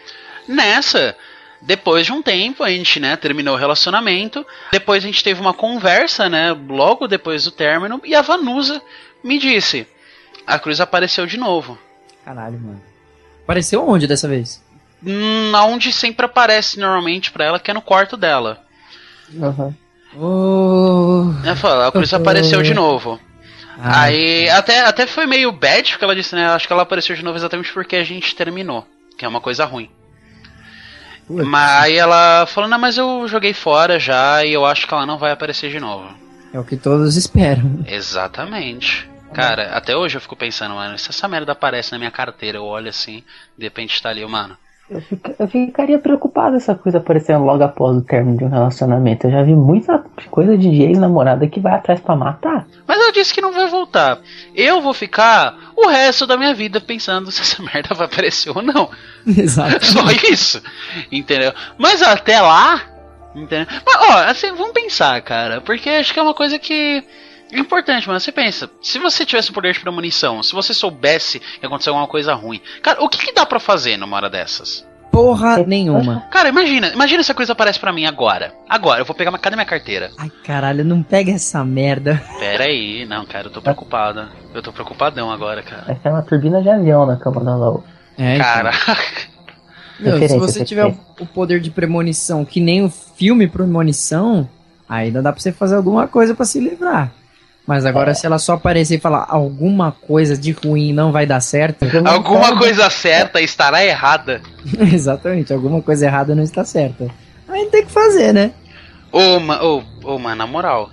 Nessa, 0.48 1.14
depois 1.60 2.06
de 2.06 2.12
um 2.12 2.22
tempo, 2.22 2.64
a 2.64 2.70
gente, 2.70 2.98
né, 2.98 3.16
terminou 3.16 3.54
o 3.54 3.58
relacionamento. 3.58 4.44
Depois 4.72 5.04
a 5.04 5.06
gente 5.06 5.22
teve 5.22 5.40
uma 5.40 5.54
conversa, 5.54 6.28
né, 6.28 6.52
logo 6.52 7.06
depois 7.06 7.44
do 7.44 7.50
término, 7.50 8.00
e 8.04 8.14
a 8.14 8.22
Vanusa 8.22 8.80
me 9.22 9.38
disse: 9.38 9.86
"A 10.46 10.58
cruz 10.58 10.80
apareceu 10.80 11.26
de 11.26 11.36
novo". 11.36 11.78
Caralho, 12.24 12.58
mano. 12.58 12.82
Apareceu 13.44 13.86
onde 13.88 14.06
dessa 14.06 14.28
vez? 14.28 14.62
Hum, 15.04 15.52
Onde 15.54 15.92
sempre 15.92 16.26
aparece 16.26 16.78
normalmente 16.78 17.30
pra 17.30 17.44
ela, 17.44 17.60
que 17.60 17.70
é 17.70 17.74
no 17.74 17.80
quarto 17.80 18.16
dela. 18.16 18.64
Aham. 19.40 19.74
Oh. 20.16 21.32
Ela 21.44 21.56
falou, 21.56 21.84
a 21.84 21.92
cruz 21.92 22.12
apareceu 22.12 22.62
de 22.62 22.74
novo. 22.74 23.20
Ah, 23.78 24.02
Aí 24.02 24.48
até, 24.50 24.80
até 24.80 25.06
foi 25.06 25.26
meio 25.26 25.52
bad, 25.52 25.90
porque 25.92 26.04
ela 26.04 26.16
disse, 26.16 26.34
né? 26.34 26.48
Acho 26.48 26.66
que 26.66 26.72
ela 26.72 26.82
apareceu 26.82 27.14
de 27.14 27.22
novo 27.22 27.38
exatamente 27.38 27.72
porque 27.72 27.96
a 27.96 28.04
gente 28.04 28.34
terminou. 28.34 28.86
Que 29.16 29.24
é 29.24 29.28
uma 29.28 29.40
coisa 29.40 29.64
ruim. 29.64 29.88
Mas 31.28 31.82
aí 31.82 31.96
ela 31.96 32.46
falou, 32.46 32.68
não, 32.68 32.78
mas 32.78 32.96
eu 32.96 33.26
joguei 33.28 33.52
fora 33.52 33.98
já 33.98 34.44
e 34.44 34.52
eu 34.52 34.64
acho 34.64 34.86
que 34.86 34.94
ela 34.94 35.06
não 35.06 35.18
vai 35.18 35.32
aparecer 35.32 35.70
de 35.70 35.78
novo. 35.78 36.08
É 36.52 36.58
o 36.58 36.64
que 36.64 36.76
todos 36.76 37.16
esperam. 37.16 37.84
Exatamente. 37.86 39.08
Cara, 39.34 39.76
até 39.76 39.94
hoje 39.94 40.16
eu 40.16 40.20
fico 40.20 40.34
pensando, 40.34 40.74
mano, 40.74 40.98
se 40.98 41.10
essa 41.10 41.28
merda 41.28 41.52
aparece 41.52 41.92
na 41.92 41.98
minha 41.98 42.10
carteira, 42.10 42.58
eu 42.58 42.64
olho 42.64 42.88
assim, 42.88 43.22
de 43.56 43.64
repente 43.64 44.00
tá 44.00 44.08
ali, 44.08 44.24
mano. 44.24 44.56
Eu, 44.90 45.02
fica- 45.02 45.34
eu 45.38 45.46
ficaria 45.46 45.98
preocupado 45.98 46.56
essa 46.56 46.74
coisa 46.74 46.96
aparecendo 46.98 47.44
logo 47.44 47.62
após 47.62 47.96
o 47.96 48.00
término 48.02 48.38
de 48.38 48.44
um 48.44 48.48
relacionamento. 48.48 49.26
Eu 49.26 49.30
já 49.32 49.42
vi 49.42 49.54
muita 49.54 50.02
coisa 50.30 50.56
de 50.56 50.68
ex-namorada 50.82 51.46
que 51.46 51.60
vai 51.60 51.74
atrás 51.74 52.00
pra 52.00 52.16
matar. 52.16 52.66
Mas 52.86 52.98
ela 52.98 53.12
disse 53.12 53.34
que 53.34 53.40
não 53.42 53.52
vai 53.52 53.66
voltar. 53.68 54.18
Eu 54.54 54.80
vou 54.80 54.94
ficar 54.94 55.54
o 55.76 55.86
resto 55.88 56.26
da 56.26 56.36
minha 56.38 56.54
vida 56.54 56.80
pensando 56.80 57.30
se 57.30 57.42
essa 57.42 57.60
merda 57.74 57.94
vai 57.94 58.06
aparecer 58.06 58.50
ou 58.50 58.62
não. 58.62 58.88
Exato. 59.26 59.84
Só 59.84 60.00
isso. 60.30 60.62
Entendeu? 61.12 61.52
Mas 61.76 62.00
até 62.02 62.40
lá. 62.40 62.80
Entendeu? 63.34 63.66
Mas, 63.86 63.96
ó, 64.08 64.12
assim, 64.30 64.52
vamos 64.52 64.72
pensar, 64.72 65.20
cara. 65.20 65.60
Porque 65.60 65.90
acho 65.90 66.14
que 66.14 66.18
é 66.18 66.22
uma 66.22 66.34
coisa 66.34 66.58
que. 66.58 67.04
É 67.52 67.58
importante, 67.58 68.06
mano. 68.06 68.20
Você 68.20 68.32
pensa, 68.32 68.70
se 68.80 68.98
você 68.98 69.24
tivesse 69.24 69.50
o 69.50 69.54
poder 69.54 69.72
de 69.72 69.80
premonição, 69.80 70.42
se 70.42 70.52
você 70.52 70.74
soubesse 70.74 71.40
que 71.40 71.66
aconteceu 71.66 71.92
alguma 71.92 72.08
coisa 72.08 72.34
ruim, 72.34 72.60
cara, 72.82 73.02
o 73.02 73.08
que, 73.08 73.18
que 73.18 73.32
dá 73.32 73.46
pra 73.46 73.58
fazer 73.58 73.96
numa 73.96 74.16
hora 74.16 74.28
dessas? 74.28 74.86
Porra 75.10 75.64
nenhuma. 75.66 76.26
Cara, 76.30 76.48
imagina, 76.48 76.88
imagina 76.88 77.22
se 77.22 77.32
a 77.32 77.34
coisa 77.34 77.52
aparece 77.52 77.80
pra 77.80 77.92
mim 77.92 78.04
agora. 78.04 78.52
Agora, 78.68 79.00
eu 79.00 79.04
vou 79.04 79.16
pegar 79.16 79.30
uma. 79.30 79.38
Cadê 79.38 79.56
minha 79.56 79.66
carteira? 79.66 80.10
Ai, 80.18 80.30
caralho, 80.44 80.84
não 80.84 81.02
pega 81.02 81.32
essa 81.32 81.64
merda. 81.64 82.22
Pera 82.38 82.64
aí, 82.64 83.06
não, 83.06 83.24
cara, 83.24 83.48
eu 83.48 83.50
tô 83.50 83.60
preocupada. 83.60 84.28
Eu 84.54 84.62
tô 84.62 84.72
preocupadão 84.72 85.30
agora, 85.30 85.62
cara. 85.62 85.84
Vai 85.86 85.98
ser 86.00 86.08
uma 86.10 86.22
turbina 86.22 86.62
de 86.62 86.68
avião 86.68 87.06
na 87.06 87.16
cama 87.16 87.42
da 87.42 87.56
Lau. 87.56 87.82
É, 88.16 88.34
então. 88.36 88.46
Cara, 88.46 88.70
Meu, 89.98 90.28
se 90.28 90.38
você 90.38 90.64
tiver 90.64 90.86
o, 90.86 91.26
poder 91.26 91.60
de 91.60 91.70
premonição 91.70 92.44
que 92.44 92.60
nem 92.60 92.84
o 92.84 92.88
filme 92.88 93.48
Premonição, 93.48 94.48
ainda 94.88 95.20
dá 95.20 95.32
pra 95.32 95.40
você 95.40 95.50
fazer 95.50 95.74
alguma 95.74 96.06
coisa 96.06 96.34
pra 96.34 96.44
se 96.44 96.60
livrar. 96.60 97.12
Mas 97.68 97.84
agora, 97.84 98.14
se 98.14 98.24
ela 98.24 98.38
só 98.38 98.54
aparecer 98.54 98.96
e 98.96 98.98
falar 98.98 99.26
alguma 99.28 99.92
coisa 99.92 100.34
de 100.38 100.52
ruim 100.52 100.90
não 100.94 101.12
vai 101.12 101.26
dar 101.26 101.38
certo, 101.40 101.84
alguma 102.06 102.56
coisa 102.56 102.88
certa 102.88 103.42
estará 103.42 103.84
errada. 103.84 104.40
exatamente, 104.90 105.52
alguma 105.52 105.82
coisa 105.82 106.06
errada 106.06 106.34
não 106.34 106.42
está 106.42 106.64
certa. 106.64 107.06
Aí 107.46 107.66
tem 107.66 107.84
que 107.84 107.92
fazer, 107.92 108.32
né? 108.32 108.52
Ô, 109.12 109.38
ma, 109.38 109.62
ô, 109.62 109.82
ô, 110.02 110.18
mano, 110.18 110.36
na 110.36 110.46
moral. 110.46 110.88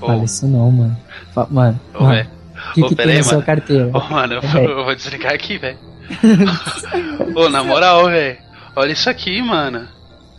Ô, 0.00 0.06
Fala 0.06 0.24
isso 0.24 0.46
não, 0.46 0.70
mano. 0.70 0.96
Fa- 1.34 1.46
mano, 1.50 1.78
ô, 1.94 2.04
mano, 2.04 2.26
o 2.70 2.72
que, 2.72 2.82
Ô, 2.82 2.88
que 2.88 2.94
tem 2.96 3.10
aí, 3.10 3.16
na 3.18 3.22
sua 3.24 3.32
mano. 3.34 3.44
carteira? 3.46 3.90
Ô, 3.92 4.00
mano, 4.10 4.34
eu, 4.34 4.40
vou- 4.42 4.62
eu 4.62 4.84
vou 4.86 4.94
desligar 4.94 5.34
aqui, 5.34 5.58
velho. 5.58 5.78
Ô, 7.36 7.50
na 7.50 7.62
moral, 7.62 8.06
velho. 8.06 8.38
Olha 8.74 8.92
isso 8.92 9.10
aqui, 9.10 9.42
mano. 9.42 9.86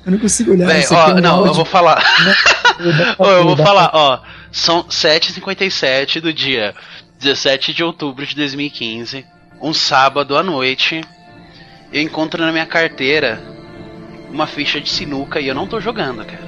Eu 0.06 0.12
não 0.14 0.20
consigo 0.20 0.52
olhar 0.52 0.68
Véi, 0.68 0.80
isso 0.80 0.96
aqui. 0.96 1.12
ó, 1.12 1.14
é 1.16 1.18
um 1.18 1.22
não, 1.22 1.46
eu 1.46 1.54
vou 1.54 1.66
falar. 1.66 2.02
Ô, 3.18 3.26
eu 3.28 3.44
vou 3.44 3.58
falar, 3.58 3.92
ó. 3.94 4.20
São 4.52 4.84
7h57 4.84 6.22
do 6.22 6.34
dia 6.34 6.74
17 7.20 7.74
de 7.74 7.84
outubro 7.84 8.26
de 8.26 8.36
2015. 8.36 9.26
Um 9.62 9.74
sábado 9.74 10.38
à 10.38 10.44
noite. 10.44 11.02
Eu 11.92 12.02
encontro 12.02 12.44
na 12.44 12.52
minha 12.52 12.66
carteira 12.66 13.42
uma 14.30 14.46
ficha 14.46 14.80
de 14.80 14.90
sinuca 14.90 15.40
e 15.40 15.48
eu 15.48 15.56
não 15.56 15.68
tô 15.68 15.80
jogando, 15.80 16.26
cara. 16.26 16.48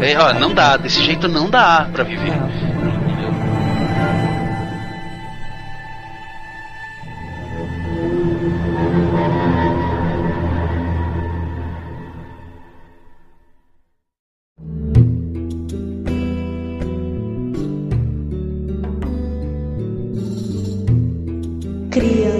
É, 0.00 0.16
ó, 0.18 0.34
não 0.34 0.52
dá, 0.54 0.76
desse 0.76 1.02
jeito 1.02 1.26
não 1.26 1.48
dá 1.48 1.88
pra 1.92 2.04
viver. 2.04 2.34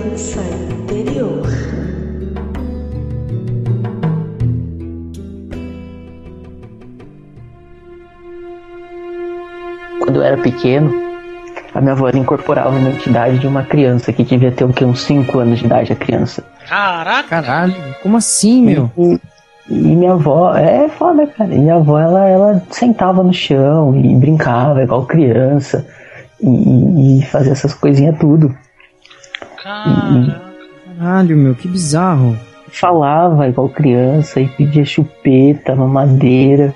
Criança 0.02 0.40
interior. 0.40 1.46
Quando 10.00 10.16
eu 10.16 10.22
era 10.24 10.36
pequeno, 10.38 10.92
a 11.72 11.80
minha 11.80 11.92
avó 11.92 12.08
incorporava 12.08 12.70
uma 12.70 12.90
entidade 12.90 13.38
de 13.38 13.46
uma 13.46 13.62
criança 13.62 14.12
que 14.12 14.24
devia 14.24 14.50
ter 14.50 14.64
o 14.64 14.72
quê? 14.72 14.84
Uns 14.84 15.02
5 15.02 15.38
anos 15.38 15.60
de 15.60 15.66
idade 15.66 15.92
a 15.92 15.96
criança. 15.96 16.42
Caraca! 16.68 17.28
caralho, 17.28 17.74
como 18.02 18.16
assim, 18.16 18.60
meu? 18.60 18.90
E, 18.98 19.20
e 19.70 19.74
minha 19.74 20.14
avó, 20.14 20.52
é 20.56 20.88
foda, 20.88 21.28
cara. 21.28 21.54
E 21.54 21.58
minha 21.58 21.76
avó, 21.76 22.00
ela, 22.00 22.26
ela 22.26 22.62
sentava 22.70 23.22
no 23.22 23.32
chão 23.32 23.96
e 23.96 24.16
brincava 24.16 24.82
igual 24.82 25.06
criança. 25.06 25.86
E, 26.40 27.20
e 27.20 27.22
fazia 27.26 27.52
essas 27.52 27.72
coisinhas 27.72 28.18
tudo. 28.18 28.52
Cara. 29.62 30.42
Caralho, 30.98 31.36
meu, 31.36 31.54
que 31.54 31.68
bizarro. 31.68 32.38
falava 32.70 33.46
igual 33.48 33.68
criança 33.68 34.40
e 34.40 34.48
pedia 34.48 34.84
chupeta, 34.84 35.74
mamadeira. 35.76 36.74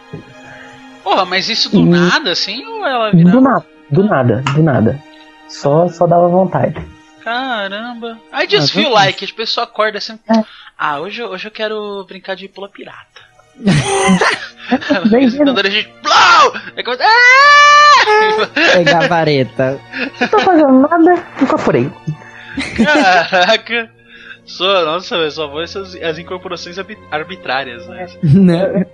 Porra, 1.03 1.25
mas 1.25 1.49
isso 1.49 1.71
do 1.71 1.81
Hum. 1.81 1.87
nada, 1.87 2.33
assim, 2.33 2.63
ou 2.67 2.87
ela 2.87 3.11
Do 3.13 3.17
virava... 3.17 3.41
nada, 3.41 3.67
do 3.91 4.05
nada, 4.05 4.43
do 4.55 4.63
nada. 4.63 5.03
Só, 5.49 5.89
só 5.89 6.07
dava 6.07 6.29
vontade. 6.29 6.85
Caramba. 7.25 8.19
Just 8.49 8.71
Ah, 8.71 8.73
feel 8.75 8.89
tô- 8.91 8.95
like, 8.95 9.25
as 9.25 9.31
pessoas 9.33 9.67
acordam 9.69 9.97
assim. 9.99 10.19
É. 10.29 10.45
Ah, 10.79 10.99
hoje, 11.01 11.21
eu- 11.23 11.29
hoje 11.31 11.49
eu 11.49 11.51
quero 11.53 12.05
brincar 12.07 12.37
de 12.37 12.47
pula 12.49 12.69
pirata. 12.69 13.25
Bem, 15.11 15.25
Então, 15.27 15.55
a 15.57 15.71
gente. 15.71 15.89
Plau! 16.03 16.53
Aí 16.77 16.83
começa. 16.85 17.03
Ah! 17.05 18.47
Pegar 18.75 19.05
a 19.05 19.09
vareta. 19.09 19.81
não 20.21 20.29
tô 20.29 20.39
fazendo 20.41 20.73
nada, 20.73 21.25
incorporei. 21.41 21.91
Caraca! 22.77 23.91
Só, 24.45 24.85
nossa, 24.85 25.31
só 25.31 25.49
vou 25.49 25.63
essas 25.63 25.97
as 26.01 26.19
incorporações 26.19 26.79
arbi- 26.79 26.99
arbitrárias, 27.11 27.87
né? 27.89 28.07
né? 28.23 28.87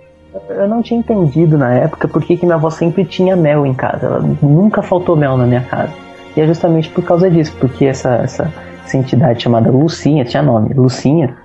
Eu 0.49 0.67
não 0.67 0.81
tinha 0.81 0.99
entendido 0.99 1.59
na 1.59 1.73
época 1.75 2.07
por 2.07 2.23
que 2.23 2.39
minha 2.41 2.55
avó 2.55 2.71
sempre 2.71 3.05
tinha 3.05 3.35
mel 3.35 3.65
em 3.65 3.73
casa. 3.73 4.07
Ela 4.07 4.19
nunca 4.41 4.81
faltou 4.81 5.15
mel 5.15 5.37
na 5.37 5.45
minha 5.45 5.61
casa. 5.61 5.93
E 6.35 6.41
é 6.41 6.47
justamente 6.47 6.89
por 6.89 7.03
causa 7.03 7.29
disso, 7.29 7.55
porque 7.59 7.85
essa, 7.85 8.15
essa, 8.15 8.51
essa 8.83 8.97
entidade 8.97 9.43
chamada 9.43 9.69
Lucinha, 9.69 10.25
tinha 10.25 10.41
nome, 10.41 10.73
Lucinha, 10.73 11.37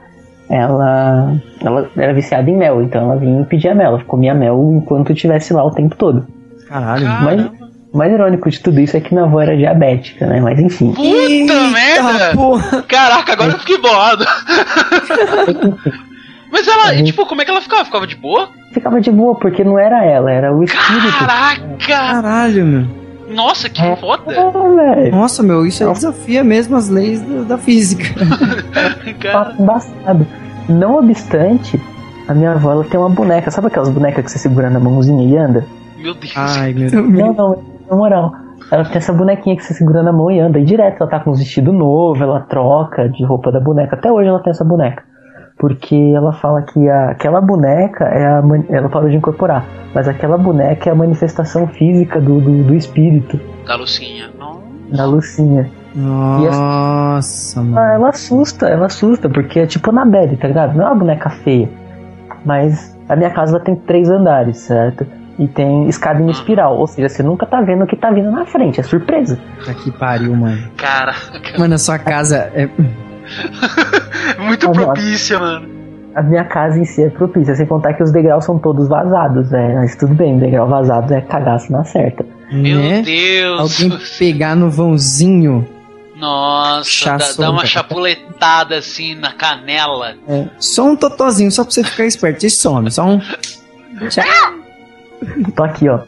ela, 0.48 1.34
ela 1.62 1.90
era 1.94 2.14
viciada 2.14 2.48
em 2.48 2.56
mel, 2.56 2.82
então 2.82 3.02
ela 3.02 3.16
vinha 3.16 3.42
e 3.42 3.44
pedia 3.44 3.74
mel, 3.74 3.88
ela 3.88 4.04
comia 4.04 4.34
mel 4.34 4.58
enquanto 4.74 5.10
eu 5.10 5.14
estivesse 5.14 5.52
lá 5.52 5.62
o 5.62 5.70
tempo 5.70 5.94
todo. 5.94 6.26
Caralho. 6.66 7.04
Caramba. 7.04 7.57
O 7.92 7.98
mais 7.98 8.12
irônico 8.12 8.50
de 8.50 8.60
tudo 8.60 8.80
isso 8.80 8.96
é 8.96 9.00
que 9.00 9.14
minha 9.14 9.24
avó 9.24 9.40
era 9.40 9.56
diabética, 9.56 10.26
né? 10.26 10.40
Mas 10.40 10.58
enfim. 10.58 10.92
Puta 10.92 11.68
merda! 11.70 12.32
porra. 12.34 12.82
Caraca, 12.82 13.32
agora 13.32 13.52
eu 13.52 13.58
fiquei 13.60 13.78
bolado. 13.78 14.24
Mas 16.50 16.66
ela, 16.66 16.94
tipo, 17.02 17.26
como 17.26 17.42
é 17.42 17.44
que 17.44 17.50
ela 17.50 17.60
ficava? 17.60 17.84
Ficava 17.84 18.06
de 18.06 18.16
boa? 18.16 18.48
Ficava 18.72 19.00
de 19.00 19.10
boa, 19.10 19.34
porque 19.34 19.62
não 19.62 19.78
era 19.78 20.04
ela, 20.04 20.30
era 20.30 20.54
o 20.54 20.62
espírito. 20.64 21.18
Caraca! 21.18 21.62
Caralho, 21.86 22.64
meu. 22.64 22.86
Nossa, 23.28 23.68
que 23.68 23.82
foda! 23.96 24.22
Ah, 24.28 24.94
velho. 24.94 25.10
Nossa, 25.14 25.42
meu, 25.42 25.66
isso 25.66 25.84
aí 25.86 25.92
desafia 25.92 26.42
mesmo 26.42 26.76
as 26.76 26.88
leis 26.88 27.20
do- 27.20 27.44
da 27.44 27.58
física. 27.58 28.04
Embaçado. 29.60 30.26
Não 30.68 30.96
obstante, 30.98 31.78
a 32.26 32.32
minha 32.34 32.52
avó 32.52 32.72
ela 32.72 32.84
tem 32.84 32.98
uma 32.98 33.10
boneca. 33.10 33.50
Sabe 33.50 33.66
aquelas 33.66 33.90
bonecas 33.90 34.24
que 34.24 34.30
você 34.30 34.38
segura 34.38 34.70
na 34.70 34.80
mãozinha 34.80 35.28
e 35.28 35.36
anda? 35.36 35.66
Meu 35.98 36.14
Deus. 36.14 36.32
Ai, 36.36 36.72
meu 36.72 36.90
Não, 37.02 37.10
Deus. 37.12 37.36
não, 37.36 37.62
na 37.90 37.96
moral. 37.96 38.32
Ela 38.70 38.84
tem 38.84 38.96
essa 38.98 39.12
bonequinha 39.12 39.56
que 39.56 39.64
você 39.64 39.72
segura 39.74 40.02
na 40.02 40.12
mão 40.12 40.30
e 40.30 40.38
anda. 40.38 40.58
E 40.58 40.64
direto 40.64 41.00
ela 41.00 41.10
tá 41.10 41.20
com 41.20 41.30
um 41.30 41.34
vestido 41.34 41.72
novo, 41.72 42.22
ela 42.22 42.40
troca 42.40 43.08
de 43.08 43.24
roupa 43.24 43.50
da 43.50 43.58
boneca. 43.60 43.96
Até 43.96 44.12
hoje 44.12 44.28
ela 44.28 44.40
tem 44.40 44.50
essa 44.50 44.64
boneca. 44.64 45.02
Porque 45.58 46.12
ela 46.14 46.32
fala 46.32 46.62
que 46.62 46.88
a- 46.88 47.10
aquela 47.10 47.40
boneca 47.40 48.04
é 48.04 48.26
a. 48.26 48.42
Ela 48.68 48.88
parou 48.88 49.08
de 49.08 49.16
incorporar. 49.16 49.64
Mas 49.94 50.06
aquela 50.06 50.36
boneca 50.38 50.88
é 50.88 50.92
a 50.92 50.94
manifestação 50.94 51.66
física 51.66 52.20
do, 52.20 52.40
do, 52.40 52.62
do 52.64 52.74
espírito, 52.74 53.40
Da 53.66 53.74
Lucinha. 53.76 54.28
Não. 54.38 54.60
da 54.94 55.04
Lucinha. 55.06 55.68
Nossa, 55.94 57.60
Ah, 57.60 57.62
mano. 57.64 57.78
ela 57.78 58.08
assusta, 58.10 58.66
ela 58.68 58.86
assusta, 58.86 59.28
porque 59.28 59.60
é 59.60 59.66
tipo 59.66 59.90
Annabelle, 59.90 60.36
tá 60.36 60.46
ligado? 60.48 60.76
Não 60.76 60.84
é 60.84 60.88
uma 60.88 60.94
boneca 60.96 61.30
feia. 61.30 61.68
Mas 62.44 62.96
a 63.08 63.16
minha 63.16 63.30
casa 63.30 63.56
ela 63.56 63.64
tem 63.64 63.74
três 63.74 64.08
andares, 64.10 64.58
certo? 64.58 65.06
E 65.38 65.46
tem 65.46 65.88
escada 65.88 66.20
em 66.20 66.28
espiral, 66.28 66.76
ou 66.76 66.86
seja, 66.86 67.08
você 67.08 67.22
nunca 67.22 67.46
tá 67.46 67.60
vendo 67.60 67.84
o 67.84 67.86
que 67.86 67.94
tá 67.94 68.10
vindo 68.10 68.30
na 68.30 68.44
frente, 68.44 68.80
é 68.80 68.82
surpresa. 68.82 69.38
Que 69.84 69.92
pariu, 69.92 70.34
mano. 70.34 70.68
Caraca. 70.76 71.56
Mano, 71.56 71.74
a 71.74 71.78
sua 71.78 71.98
casa 71.98 72.50
é. 72.54 72.68
Muito 74.42 74.68
propícia, 74.70 75.38
mano. 75.38 75.68
A 76.14 76.22
minha 76.22 76.42
casa 76.44 76.80
em 76.80 76.84
si 76.84 77.04
é 77.04 77.10
propícia, 77.10 77.54
sem 77.54 77.66
contar 77.66 77.94
que 77.94 78.02
os 78.02 78.10
degraus 78.10 78.44
são 78.44 78.58
todos 78.58 78.88
vazados, 78.88 79.48
né? 79.50 79.76
Mas 79.76 79.94
tudo 79.94 80.14
bem, 80.14 80.38
degrau 80.38 80.66
vazado 80.66 81.14
é 81.14 81.20
cagaço 81.20 81.70
na 81.70 81.84
certa. 81.84 82.26
Meu 82.50 82.78
né? 82.78 83.02
Deus. 83.02 83.60
Alguém 83.60 83.98
pegar 84.18 84.56
no 84.56 84.68
vãozinho. 84.68 85.68
Nossa, 86.16 87.16
dá, 87.16 87.32
dá 87.38 87.50
uma 87.52 87.64
chapuletada 87.64 88.78
assim 88.78 89.14
na 89.14 89.32
canela. 89.32 90.16
Só 90.58 90.84
um 90.84 90.96
totozinho, 90.96 91.52
só 91.52 91.62
pra 91.62 91.72
você 91.72 91.84
ficar 91.84 92.06
esperto. 92.06 92.44
E 92.44 92.50
some, 92.50 92.90
só 92.90 93.04
um. 93.04 93.20
Tchau. 94.10 94.24
Tô 95.54 95.62
aqui, 95.62 95.88
ó. 95.88 96.00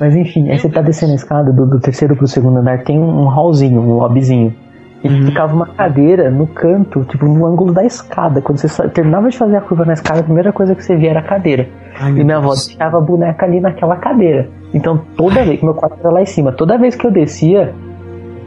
Mas 0.00 0.14
enfim, 0.16 0.50
aí 0.50 0.58
você 0.58 0.68
tá 0.68 0.80
descendo 0.82 1.12
a 1.12 1.16
escada 1.16 1.52
do, 1.52 1.66
do 1.66 1.78
terceiro 1.80 2.16
pro 2.16 2.26
segundo 2.26 2.58
andar, 2.58 2.82
tem 2.82 2.98
um 2.98 3.26
hallzinho, 3.26 3.80
um 3.80 3.94
lobbyzinho. 3.98 4.54
E 5.02 5.08
Uhum. 5.08 5.26
ficava 5.26 5.54
uma 5.54 5.66
cadeira 5.66 6.30
no 6.30 6.46
canto, 6.46 7.04
tipo, 7.04 7.26
no 7.26 7.44
ângulo 7.46 7.72
da 7.74 7.84
escada. 7.84 8.40
Quando 8.40 8.56
você 8.58 8.88
terminava 8.88 9.28
de 9.28 9.36
fazer 9.36 9.56
a 9.56 9.60
curva 9.60 9.84
na 9.84 9.92
escada, 9.92 10.20
a 10.20 10.22
primeira 10.22 10.50
coisa 10.50 10.74
que 10.74 10.82
você 10.82 10.96
via 10.96 11.10
era 11.10 11.20
a 11.20 11.22
cadeira. 11.22 11.68
Ai, 12.00 12.10
E 12.12 12.24
minha 12.24 12.38
avó 12.38 12.48
Deus. 12.48 12.68
deixava 12.68 12.96
a 12.96 13.00
boneca 13.02 13.44
ali 13.44 13.60
naquela 13.60 13.96
cadeira. 13.96 14.48
Então 14.72 15.02
toda 15.16 15.44
vez 15.44 15.58
que 15.60 15.64
meu 15.64 15.74
quarto 15.74 15.98
era 16.00 16.10
lá 16.10 16.22
em 16.22 16.26
cima, 16.26 16.52
toda 16.52 16.78
vez 16.78 16.96
que 16.96 17.06
eu 17.06 17.10
descia, 17.10 17.74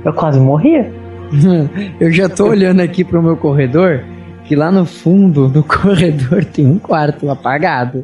eu 0.04 0.12
quase 0.14 0.40
morria. 0.40 0.92
Eu 2.00 2.12
já 2.12 2.28
tô 2.30 2.48
olhando 2.48 2.80
aqui 2.82 3.04
pro 3.04 3.22
meu 3.22 3.36
corredor, 3.38 4.00
que 4.46 4.56
lá 4.56 4.72
no 4.72 4.86
fundo 4.86 5.48
do 5.50 5.62
corredor 5.64 6.44
tem 6.46 6.66
um 6.66 6.80
quarto 6.80 7.30
apagado. 7.30 8.04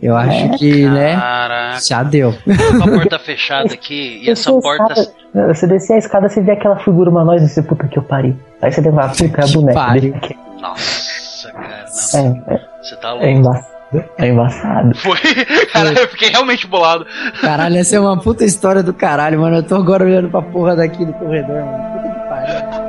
Eu 0.00 0.16
acho 0.16 0.50
que, 0.58 0.86
né? 0.88 1.16
Caraca. 1.16 1.80
Já 1.80 2.02
deu. 2.04 2.32
Com 2.44 2.84
a 2.84 2.88
porta 2.98 3.18
fechada 3.20 3.72
aqui 3.74 4.20
e 4.22 4.30
essa 4.30 4.50
a 4.50 4.60
porta. 4.60 4.92
escada- 5.00 5.54
Você 5.54 5.66
descia 5.66 5.96
a 5.96 5.98
escada, 5.98 6.28
você 6.28 6.40
via 6.40 6.52
aquela 6.54 6.76
figura 6.78 7.10
humanoide 7.10 7.44
e 7.44 7.48
você, 7.48 7.62
puta 7.62 7.88
que 7.88 7.98
eu 7.98 8.02
parei. 8.02 8.36
Aí 8.62 8.70
você 8.72 8.80
pra 9.28 9.44
a 9.44 9.48
boneca. 9.48 9.74
pariu. 9.78 10.12
deixa 10.12 10.16
aqui. 10.18 10.36
Nossa, 10.60 11.52
cara. 11.52 11.84
É, 12.14 12.22
Não, 12.22 12.44
é, 12.48 12.60
você 12.82 12.96
tá 12.96 13.08
é 13.08 13.12
louco. 13.12 13.26
embaçado. 13.26 13.78
É 14.18 14.26
embaçado. 14.28 14.94
Foi. 14.98 15.16
Cara, 15.72 15.88
eu 16.00 16.08
fiquei 16.08 16.28
realmente 16.30 16.66
bolado. 16.66 17.06
Caralho, 17.40 17.76
essa 17.78 17.96
é 17.96 18.00
uma 18.00 18.20
puta 18.20 18.44
história 18.44 18.82
do 18.82 18.92
caralho, 18.94 19.40
mano. 19.40 19.56
Eu 19.56 19.62
tô 19.62 19.74
agora 19.76 20.04
olhando 20.04 20.28
pra 20.28 20.42
porra 20.42 20.76
daqui 20.76 21.04
do 21.04 21.12
corredor, 21.14 21.64
mano. 21.64 21.92
Puta 22.02 22.08
que 22.14 22.28
pariu. 22.28 22.87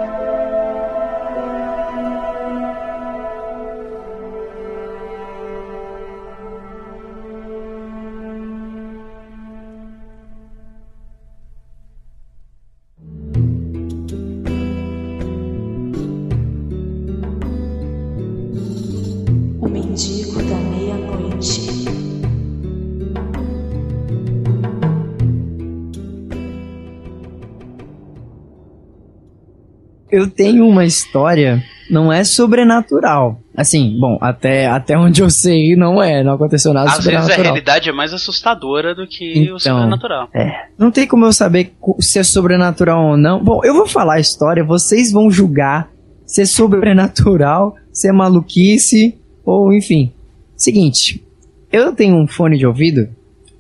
Eu 30.12 30.28
tenho 30.30 30.68
uma 30.68 30.86
história, 30.86 31.64
não 31.90 32.12
é 32.12 32.24
sobrenatural. 32.24 33.40
Assim, 33.56 33.98
bom, 34.00 34.18
até, 34.22 34.68
até 34.68 34.98
onde 34.98 35.22
eu 35.22 35.30
sei, 35.30 35.76
não 35.76 36.02
é, 36.02 36.24
não 36.24 36.34
aconteceu 36.34 36.74
nada 36.74 36.90
Às 36.92 36.98
vezes 36.98 37.08
a 37.08 37.12
sobrenatural. 37.22 37.44
realidade 37.54 37.90
é 37.90 37.92
mais 37.92 38.14
assustadora 38.14 38.96
do 38.96 39.06
que 39.06 39.40
Então. 39.40 39.56
o 39.56 39.60
sobrenatural. 39.60 40.30
Não 40.78 40.92
tem 40.92 41.06
como 41.08 41.26
eu 41.26 41.34
saber 41.34 41.74
se 42.00 42.20
é 42.20 42.24
sobrenatural 42.24 43.12
ou 43.12 43.18
não. 43.18 43.44
Bom, 43.44 43.62
eu 43.64 43.74
vou 43.74 43.86
falar 43.88 44.16
a 44.16 44.20
história, 44.20 44.64
vocês 44.64 45.12
vão 45.12 45.30
julgar 45.30 45.90
se 46.26 46.42
é 46.42 46.46
sobrenatural, 46.46 47.76
se 47.92 48.08
é 48.08 48.12
maluquice, 48.12 49.18
ou 49.46 49.74
enfim. 49.74 50.12
Seguinte, 50.56 51.24
eu 51.72 51.92
tenho 51.94 52.16
um 52.16 52.28
fone 52.28 52.58
de 52.58 52.66
ouvido 52.66 53.10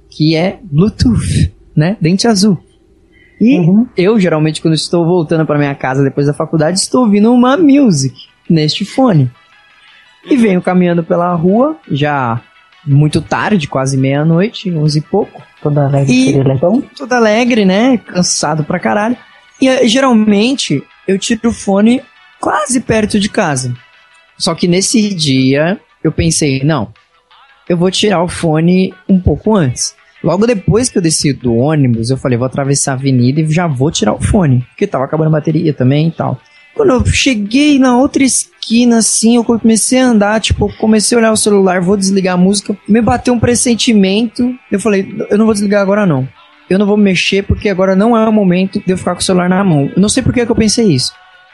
que 0.09 0.35
é 0.35 0.59
Bluetooth, 0.63 1.51
né? 1.75 1.97
Dente 1.99 2.27
azul. 2.27 2.57
E 3.39 3.58
Uhum. 3.60 3.88
eu, 3.95 4.19
geralmente, 4.19 4.62
quando 4.62 4.73
estou 4.73 5.06
voltando 5.06 5.45
para 5.45 5.58
minha 5.58 5.73
casa 5.75 6.04
depois 6.04 6.28
da 6.28 6.34
faculdade, 6.34 6.78
estou 6.80 7.06
ouvindo 7.06 7.32
uma 7.34 7.56
music 7.58 8.15
neste 8.49 8.84
fone. 8.84 9.32
E 10.25 10.36
venho 10.36 10.62
caminhando 10.62 11.04
pela 11.04 11.34
rua, 11.34 11.78
já 11.89 12.41
muito 12.86 13.21
tarde, 13.21 13.67
quase 13.67 13.95
meia-noite, 13.97 14.71
onze 14.73 14.99
e 14.99 15.02
pouco 15.02 15.41
Toda 15.62 15.86
alegre 15.86 16.13
E- 16.13 16.43
legal. 16.43 16.82
todo 16.97 17.13
alegre, 17.13 17.65
né? 17.65 17.97
Cansado 17.97 18.63
pra 18.63 18.80
caralho. 18.80 19.15
E 19.62 19.67
eh, 19.67 19.88
geralmente 19.88 20.82
eu 21.08 21.17
tiro 21.19 21.49
o 21.49 21.54
fone 21.54 22.02
quase 22.39 22.80
perto 22.82 23.19
de 23.19 23.30
casa. 23.30 23.73
Só 24.38 24.56
que 24.56 24.67
nesse 24.67 25.13
dia 25.13 25.80
eu 26.04 26.12
pensei, 26.13 26.63
não, 26.63 26.93
eu 27.67 27.75
vou 27.78 27.91
tirar 27.91 28.23
o 28.23 28.28
fone 28.30 28.93
um 29.08 29.19
pouco 29.19 29.54
antes. 29.56 29.93
Logo 30.23 30.45
depois 30.45 30.89
que 30.89 30.97
eu 30.97 31.01
desci 31.01 31.32
do 31.34 31.55
ônibus, 31.55 32.10
eu 32.10 32.17
falei, 32.17 32.38
vou 32.38 32.45
atravessar 32.45 32.91
a 32.91 32.95
avenida 32.95 33.39
e 33.39 33.49
já 33.49 33.67
vou 33.67 33.89
tirar 33.89 34.13
o 34.13 34.21
fone. 34.21 34.65
Porque 34.69 34.86
tava 34.86 35.05
acabando 35.05 35.27
a 35.27 35.39
bateria 35.39 35.73
também 35.73 36.08
e 36.08 36.12
tal. 36.12 36.39
Quando 36.75 36.91
eu 36.93 37.05
cheguei 37.05 37.79
na 37.79 37.97
outra 37.97 38.23
esquina, 38.23 38.97
assim, 38.97 39.36
eu 39.36 39.43
comecei 39.43 39.99
a 39.99 40.08
andar, 40.08 40.39
tipo, 40.39 40.71
comecei 40.77 41.17
a 41.17 41.19
olhar 41.19 41.32
o 41.32 41.38
celular, 41.38 41.82
vou 41.82 41.97
desligar 41.97 42.36
a 42.36 42.38
música. 42.38 42.77
Me 42.88 43.01
bateu 43.01 43.34
um 43.34 43.39
pressentimento. 43.39 44.53
Eu 44.71 44.79
falei, 44.79 45.13
eu 45.29 45.38
não 45.38 45.45
vou 45.45 45.53
desligar 45.53 45.82
agora 45.82 46.05
não. 46.05 46.27
Eu 46.69 46.77
não 46.77 46.86
vou 46.86 46.95
mexer 46.95 47.43
porque 47.43 47.67
agora 47.67 47.95
não 47.95 48.15
é 48.15 48.27
o 48.27 48.32
momento 48.32 48.79
de 48.79 48.91
eu 48.91 48.97
ficar 48.97 49.13
com 49.13 49.21
o 49.21 49.23
celular 49.23 49.49
na 49.49 49.63
mão. 49.63 49.91
Eu 49.95 50.01
não 50.01 50.10
sei 50.10 50.21
por 50.21 50.34
que 50.34 50.45
que 50.45 50.51
eu 50.51 50.55
pensei 50.55 50.86
isso. 50.86 51.12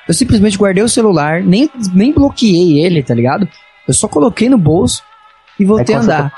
Eu 0.07 0.13
simplesmente 0.13 0.57
guardei 0.57 0.83
o 0.83 0.89
celular, 0.89 1.41
nem, 1.41 1.69
nem 1.93 2.13
bloqueei 2.13 2.83
ele, 2.83 3.01
tá 3.01 3.13
ligado? 3.13 3.47
Eu 3.87 3.93
só 3.93 4.07
coloquei 4.07 4.49
no 4.49 4.57
bolso 4.57 5.01
e 5.59 5.65
voltei 5.65 5.95
a 5.95 5.99
andar. 5.99 6.33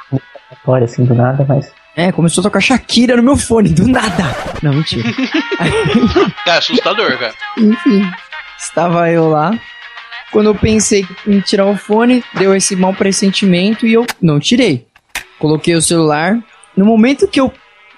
Assim 0.84 1.04
do 1.04 1.16
nada, 1.16 1.46
mas. 1.48 1.72
É, 1.98 2.12
começou 2.12 2.44
a 2.44 2.44
tocar 2.44 2.62
Shakira 2.62 3.18
no 3.18 3.24
meu 3.24 3.36
fone, 3.36 3.70
do 3.70 3.88
nada. 3.88 4.24
Não, 4.62 4.72
mentira. 4.72 5.12
Cara, 6.46 6.60
assustador, 6.60 7.18
cara. 7.18 7.34
Enfim, 7.58 8.08
estava 8.56 9.10
eu 9.10 9.28
lá. 9.28 9.60
Quando 10.32 10.46
eu 10.46 10.54
pensei 10.54 11.08
em 11.26 11.40
tirar 11.40 11.66
o 11.66 11.76
fone, 11.76 12.24
deu 12.36 12.56
esse 12.56 12.76
mau 12.76 12.94
pressentimento 12.94 13.88
e 13.88 13.94
eu 13.94 14.06
não 14.22 14.40
tirei. 14.40 14.86
Coloquei 15.40 15.74
o 15.74 15.82
celular. 15.82 16.38
No 16.76 16.86
momento 16.86 17.28
que 17.28 17.42
eu. 17.42 17.52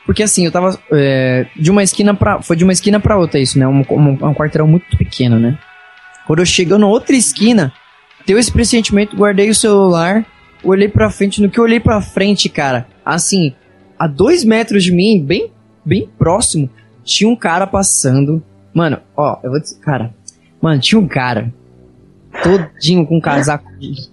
Porque 0.06 0.24
assim, 0.24 0.46
eu 0.46 0.52
tava 0.52 0.80
é, 0.94 1.48
de 1.58 1.70
uma 1.70 1.84
esquina 1.84 2.14
pra. 2.14 2.42
Foi 2.42 2.56
de 2.56 2.64
uma 2.64 2.72
esquina 2.72 3.02
pra 3.02 3.18
outra 3.18 3.38
isso, 3.38 3.60
né? 3.60 3.68
Um, 3.68 3.84
um, 3.90 4.30
um 4.30 4.34
quarteirão 4.34 4.66
muito 4.66 4.96
pequeno, 4.98 5.38
né? 5.38 5.58
Quando 6.26 6.40
eu 6.40 6.46
cheguei 6.46 6.78
na 6.78 6.88
outra 6.88 7.18
esquina, 7.18 7.74
deu 8.26 8.40
esse 8.40 8.50
pressentimento, 8.50 9.18
guardei 9.18 9.50
o 9.50 9.56
celular, 9.56 10.26
olhei 10.64 10.88
pra 10.88 11.10
frente. 11.10 11.42
No 11.42 11.50
que 11.50 11.60
eu 11.60 11.66
olhei 11.66 11.82
pra 11.82 12.00
frente, 12.00 12.48
cara, 12.48 12.88
assim, 13.06 13.54
a 14.00 14.08
dois 14.08 14.44
metros 14.46 14.84
de 14.84 14.92
mim, 14.92 15.22
bem, 15.24 15.52
bem 15.86 16.08
próximo, 16.18 16.70
tinha 17.04 17.30
um 17.30 17.36
cara 17.36 17.68
passando. 17.68 18.42
Mano, 18.74 18.98
ó, 19.18 19.38
eu 19.44 19.52
vou 19.52 19.60
dizer, 19.60 19.78
cara, 19.80 20.14
mano, 20.62 20.80
tinha 20.80 20.98
um 21.00 21.08
cara 21.08 21.52
todinho 22.44 23.06
com 23.06 23.18
um 23.18 23.22
casaco 23.22 23.66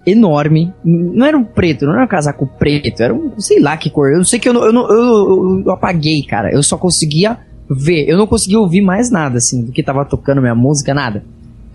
enorme. 0.06 0.72
Não 0.84 1.24
era 1.26 1.36
um 1.36 1.44
preto, 1.44 1.84
não 1.86 1.94
era 1.94 2.04
um 2.04 2.08
casaco 2.08 2.46
preto, 2.58 3.02
era 3.02 3.14
um, 3.14 3.38
sei 3.38 3.60
lá 3.60 3.76
que 3.76 3.90
cor. 3.90 4.10
Eu 4.12 4.24
sei 4.24 4.38
que 4.38 4.48
eu, 4.48 4.52
não- 4.52 4.64
eu, 4.64 4.72
não- 4.72 4.88
eu, 4.90 5.62
eu 5.66 5.70
apaguei, 5.72 6.22
cara. 6.22 6.50
Eu 6.52 6.62
só 6.62 6.76
conseguia 6.76 7.38
ver, 7.68 8.08
eu 8.08 8.16
não 8.16 8.26
conseguia 8.26 8.58
ouvir 8.58 8.80
mais 8.80 9.10
nada, 9.10 9.38
assim, 9.38 9.62
do 9.64 9.72
que 9.72 9.82
tava 9.82 10.04
tocando 10.04 10.40
minha 10.40 10.54
música, 10.54 10.94
nada. 10.94 11.24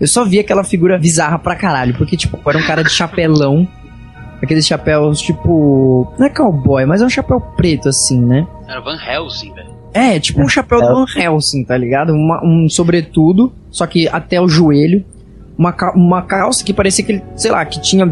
Eu 0.00 0.06
só 0.08 0.24
via 0.24 0.40
aquela 0.40 0.64
figura 0.64 0.98
bizarra 0.98 1.38
pra 1.38 1.54
caralho, 1.54 1.94
porque, 1.96 2.16
tipo, 2.16 2.38
era 2.48 2.58
um 2.58 2.66
cara 2.66 2.82
de 2.82 2.90
chapelão. 2.90 3.68
Aqueles 4.42 4.66
chapéus, 4.66 5.20
tipo. 5.20 6.12
Não 6.18 6.26
é 6.26 6.30
cowboy, 6.30 6.84
mas 6.84 7.00
é 7.00 7.04
um 7.06 7.10
chapéu 7.10 7.40
preto, 7.40 7.88
assim, 7.88 8.20
né? 8.20 8.46
Era 8.68 8.80
Van 8.80 8.96
Helsing, 8.96 9.52
velho. 9.54 9.70
É, 9.94 10.18
tipo 10.18 10.40
um 10.42 10.48
chapéu 10.48 10.80
do 10.80 10.86
Van 10.86 11.04
Helsing, 11.16 11.64
tá 11.64 11.76
ligado? 11.76 12.12
Uma- 12.12 12.42
um 12.44 12.68
sobretudo, 12.68 13.52
só 13.70 13.86
que 13.86 14.08
até 14.08 14.40
o 14.40 14.48
joelho. 14.48 15.04
Uma, 15.56 15.72
ca- 15.72 15.92
uma 15.94 16.22
calça 16.22 16.64
que 16.64 16.72
parecia 16.72 17.04
que 17.04 17.12
ele, 17.12 17.22
sei 17.36 17.50
lá, 17.50 17.64
que 17.64 17.80
tinha 17.80 18.10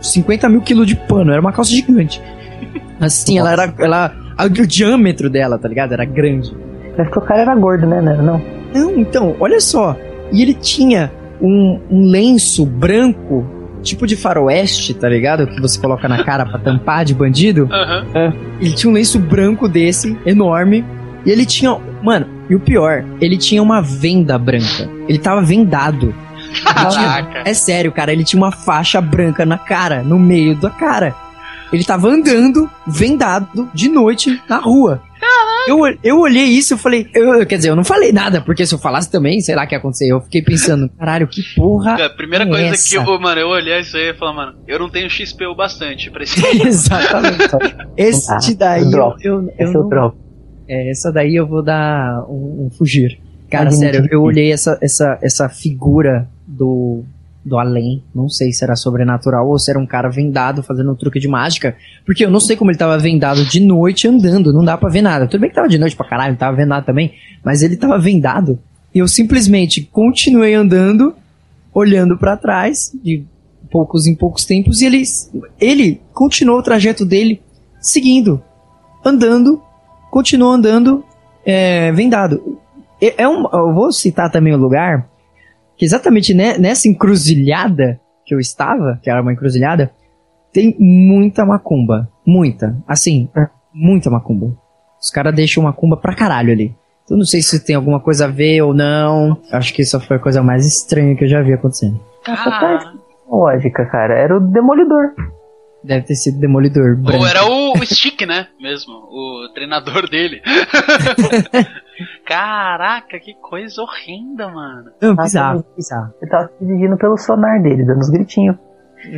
50 0.00 0.48
mil 0.48 0.60
quilos 0.60 0.86
de 0.86 0.94
pano. 0.94 1.32
Era 1.32 1.40
uma 1.40 1.50
calça 1.52 1.70
gigante. 1.70 2.20
Assim, 3.00 3.38
ela 3.38 3.50
era. 3.52 3.74
Ela, 3.78 4.12
a- 4.36 4.44
o 4.44 4.48
diâmetro 4.66 5.28
dela, 5.30 5.58
tá 5.58 5.66
ligado? 5.68 5.92
Era 5.92 6.04
grande. 6.04 6.54
Parece 6.96 7.10
que 7.10 7.18
o 7.18 7.22
cara 7.22 7.40
era 7.40 7.54
gordo, 7.56 7.86
né? 7.86 8.00
Não, 8.00 8.12
era 8.12 8.22
não. 8.22 8.42
Não, 8.72 8.90
então, 8.98 9.34
olha 9.40 9.60
só. 9.60 9.96
E 10.32 10.42
ele 10.42 10.54
tinha 10.54 11.10
um, 11.40 11.80
um 11.90 12.10
lenço 12.10 12.64
branco, 12.66 13.44
tipo 13.84 14.06
de 14.06 14.16
faroeste, 14.16 14.94
tá 14.94 15.08
ligado? 15.08 15.46
Que 15.46 15.60
você 15.60 15.78
coloca 15.80 16.08
na 16.08 16.24
cara 16.24 16.44
pra 16.44 16.58
tampar 16.58 17.04
de 17.04 17.14
bandido. 17.14 17.68
Aham. 17.70 18.32
Ele 18.60 18.72
tinha 18.72 18.90
um 18.90 18.94
lenço 18.94 19.18
branco 19.18 19.68
desse, 19.68 20.18
enorme. 20.26 20.84
E 21.24 21.30
ele 21.30 21.46
tinha. 21.46 21.76
Mano, 22.02 22.26
e 22.50 22.54
o 22.54 22.60
pior, 22.60 23.04
ele 23.20 23.36
tinha 23.38 23.62
uma 23.62 23.80
venda 23.80 24.36
branca. 24.38 24.88
Ele 25.08 25.18
tava 25.18 25.40
vendado. 25.42 26.12
Ele 26.48 26.90
tinha- 26.90 27.08
Caraca. 27.08 27.42
é 27.48 27.54
sério, 27.54 27.90
cara, 27.92 28.12
ele 28.12 28.24
tinha 28.24 28.40
uma 28.40 28.52
faixa 28.52 29.00
branca 29.00 29.44
na 29.46 29.58
cara, 29.58 30.02
no 30.02 30.18
meio 30.18 30.54
da 30.54 30.70
cara. 30.70 31.14
Ele 31.72 31.82
tava 31.82 32.08
andando, 32.08 32.70
vendado, 32.86 33.68
de 33.74 33.88
noite, 33.88 34.40
na 34.48 34.58
rua. 34.58 35.02
Eu, 35.66 35.78
eu 36.02 36.20
olhei 36.20 36.44
isso 36.44 36.74
e 36.74 36.78
falei, 36.78 37.06
eu, 37.14 37.44
quer 37.46 37.56
dizer, 37.56 37.70
eu 37.70 37.76
não 37.76 37.84
falei 37.84 38.12
nada, 38.12 38.40
porque 38.40 38.66
se 38.66 38.74
eu 38.74 38.78
falasse 38.78 39.10
também, 39.10 39.40
sei 39.40 39.54
lá 39.54 39.64
o 39.64 39.66
que 39.66 39.74
ia 39.74 39.78
acontecer. 39.78 40.08
Eu 40.10 40.20
fiquei 40.20 40.42
pensando, 40.42 40.88
caralho, 40.98 41.26
que 41.26 41.42
porra. 41.54 41.92
Cara, 41.96 42.06
a 42.06 42.10
primeira 42.10 42.44
é 42.44 42.48
coisa 42.48 42.64
essa? 42.66 42.88
que 42.88 42.96
eu, 42.96 43.20
mano, 43.20 43.40
eu 43.40 43.48
olhar 43.48 43.80
isso 43.80 43.96
aí 43.96 44.10
e 44.10 44.14
falar, 44.14 44.32
mano, 44.34 44.54
eu 44.68 44.78
não 44.78 44.90
tenho 44.90 45.08
XP 45.08 45.46
o 45.46 45.54
bastante 45.54 46.10
pra 46.10 46.22
esse. 46.22 46.40
Exatamente. 46.66 47.44
Este 47.96 48.54
daí 48.54 48.82
eu, 48.82 48.90
drop. 48.90 49.24
eu, 49.24 49.34
eu 49.42 49.48
Esse 49.58 49.74
é 49.74 49.78
o 49.78 49.82
não- 49.82 49.88
drop. 49.88 50.16
É, 50.68 50.90
essa 50.90 51.12
daí 51.12 51.34
eu 51.36 51.46
vou 51.46 51.62
dar 51.62 52.24
um, 52.28 52.66
um 52.66 52.70
fugir. 52.70 53.18
Cara, 53.50 53.70
sério, 53.70 54.08
eu 54.10 54.22
olhei 54.22 54.50
essa, 54.52 54.78
essa, 54.82 55.18
essa 55.22 55.48
figura 55.48 56.28
do, 56.46 57.04
do 57.44 57.58
além. 57.58 58.02
Não 58.14 58.28
sei 58.28 58.52
se 58.52 58.64
era 58.64 58.74
sobrenatural 58.74 59.48
ou 59.48 59.58
se 59.58 59.70
era 59.70 59.78
um 59.78 59.86
cara 59.86 60.08
vendado 60.08 60.62
fazendo 60.62 60.92
um 60.92 60.94
truque 60.94 61.20
de 61.20 61.28
mágica. 61.28 61.76
Porque 62.06 62.24
eu 62.24 62.30
não 62.30 62.40
sei 62.40 62.56
como 62.56 62.70
ele 62.70 62.78
tava 62.78 62.96
vendado 62.98 63.44
de 63.44 63.60
noite 63.60 64.08
andando. 64.08 64.52
Não 64.52 64.64
dá 64.64 64.76
pra 64.78 64.88
ver 64.88 65.02
nada. 65.02 65.26
Tudo 65.26 65.40
bem 65.40 65.50
que 65.50 65.56
tava 65.56 65.68
de 65.68 65.78
noite 65.78 65.94
pra 65.94 66.08
caralho, 66.08 66.36
tava 66.36 66.56
vendo 66.56 66.68
nada 66.68 66.86
também. 66.86 67.12
Mas 67.44 67.62
ele 67.62 67.76
tava 67.76 67.98
vendado. 67.98 68.58
E 68.94 68.98
eu 68.98 69.08
simplesmente 69.08 69.82
continuei 69.82 70.54
andando, 70.54 71.14
olhando 71.72 72.16
pra 72.16 72.36
trás, 72.36 72.92
de 73.02 73.24
poucos 73.70 74.06
em 74.06 74.14
poucos 74.14 74.44
tempos. 74.44 74.80
E 74.80 74.86
ele, 74.86 75.02
ele 75.60 76.00
continuou 76.12 76.60
o 76.60 76.62
trajeto 76.62 77.04
dele 77.04 77.42
seguindo, 77.80 78.42
andando, 79.04 79.60
continuou 80.10 80.52
andando 80.52 81.04
é, 81.44 81.92
vendado. 81.92 82.58
É 83.00 83.28
um, 83.28 83.44
eu 83.52 83.74
vou 83.74 83.92
citar 83.92 84.30
também 84.30 84.54
o 84.54 84.58
lugar 84.58 85.08
que 85.76 85.84
exatamente 85.84 86.32
ne- 86.34 86.58
nessa 86.58 86.88
encruzilhada 86.88 88.00
que 88.24 88.34
eu 88.34 88.38
estava, 88.40 88.98
que 89.02 89.10
era 89.10 89.20
uma 89.22 89.32
encruzilhada, 89.32 89.90
tem 90.52 90.74
muita 90.78 91.44
macumba. 91.44 92.08
Muita. 92.26 92.76
Assim, 92.86 93.28
muita 93.72 94.08
macumba. 94.10 94.56
Os 95.00 95.10
caras 95.10 95.34
deixam 95.34 95.64
macumba 95.64 95.96
pra 95.96 96.14
caralho 96.14 96.52
ali. 96.52 96.74
Então 97.04 97.18
não 97.18 97.24
sei 97.24 97.42
se 97.42 97.62
tem 97.62 97.76
alguma 97.76 98.00
coisa 98.00 98.24
a 98.24 98.28
ver 98.28 98.62
ou 98.62 98.72
não. 98.72 99.36
Acho 99.52 99.74
que 99.74 99.82
isso 99.82 100.00
foi 100.00 100.16
a 100.16 100.20
coisa 100.20 100.42
mais 100.42 100.64
estranha 100.66 101.14
que 101.14 101.24
eu 101.24 101.28
já 101.28 101.42
vi 101.42 101.52
acontecendo. 101.52 102.00
Tá 102.24 102.92
lógica, 103.28 103.84
cara. 103.86 104.14
Era 104.14 104.36
o 104.36 104.40
Demolidor. 104.40 105.12
Deve 105.84 106.06
ter 106.06 106.14
sido 106.14 106.40
demolidor. 106.40 106.96
branco. 106.96 107.18
Ou 107.22 107.26
era 107.26 107.44
o, 107.44 107.72
o 107.74 107.84
Stick, 107.86 108.22
né? 108.26 108.46
Mesmo, 108.58 108.92
o 108.94 109.50
treinador 109.54 110.08
dele. 110.08 110.40
Caraca, 112.26 113.18
que 113.20 113.34
coisa 113.34 113.82
horrenda, 113.82 114.48
mano. 114.48 114.90
Não, 115.00 115.12
Ah, 115.18 115.22
bizarro, 115.22 115.62
tá. 115.62 115.68
bizarro. 115.76 116.14
Ele 116.22 116.30
tava 116.30 116.48
se 116.58 116.64
dirigindo 116.64 116.96
pelo 116.96 117.16
sonar 117.18 117.62
dele, 117.62 117.84
dando 117.84 117.98
uns 117.98 118.10
gritinhos. 118.10 118.56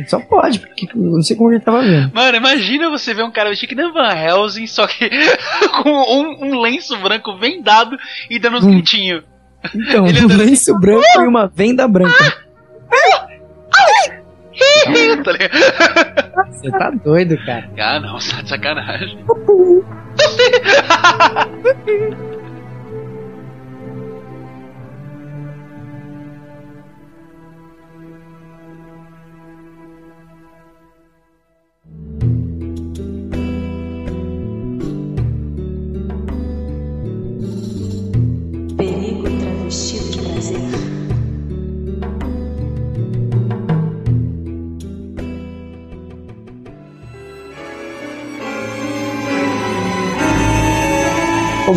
Só 0.07 0.19
pode, 0.19 0.59
porque 0.59 0.85
eu 0.93 1.01
não 1.01 1.21
sei 1.21 1.37
como 1.37 1.49
ele 1.49 1.61
tava 1.61 1.81
vendo. 1.81 2.13
Mano, 2.13 2.35
imagina 2.37 2.89
você 2.89 3.13
ver 3.13 3.23
um 3.23 3.31
cara 3.31 3.49
vestido 3.49 3.69
que 3.69 3.75
nem 3.75 3.89
Van 3.93 4.13
Helsing, 4.13 4.67
só 4.67 4.85
que 4.85 5.09
com 5.81 5.89
um, 5.89 6.47
um 6.49 6.59
lenço 6.59 6.97
branco 6.97 7.37
vendado 7.37 7.97
e 8.29 8.37
dando 8.37 8.57
uns 8.57 8.65
Hum. 8.65 8.71
gritinhos. 8.71 9.23
Então, 9.73 10.05
Ele 10.05 10.25
um 10.25 10.27
lenço 10.37 10.77
branco 10.77 11.01
e 11.21 11.25
uma 11.27 11.47
venda 11.47 11.87
branca. 11.87 12.13
tá 15.23 15.31
ligado? 15.31 16.26
Você 16.45 16.71
tá 16.71 16.89
doido, 16.91 17.37
cara. 17.45 17.69
Ah, 17.79 17.99
não, 17.99 18.17
tá 18.19 18.41
de 18.41 18.49
sacanagem. 18.49 19.25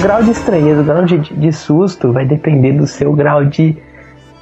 grau 0.00 0.22
de 0.22 0.30
estranheza, 0.30 0.80
o 0.80 0.84
grau 0.84 1.04
de, 1.04 1.18
de 1.18 1.52
susto 1.52 2.12
vai 2.12 2.24
depender 2.24 2.72
do 2.72 2.86
seu 2.86 3.12
grau 3.12 3.44
de, 3.44 3.76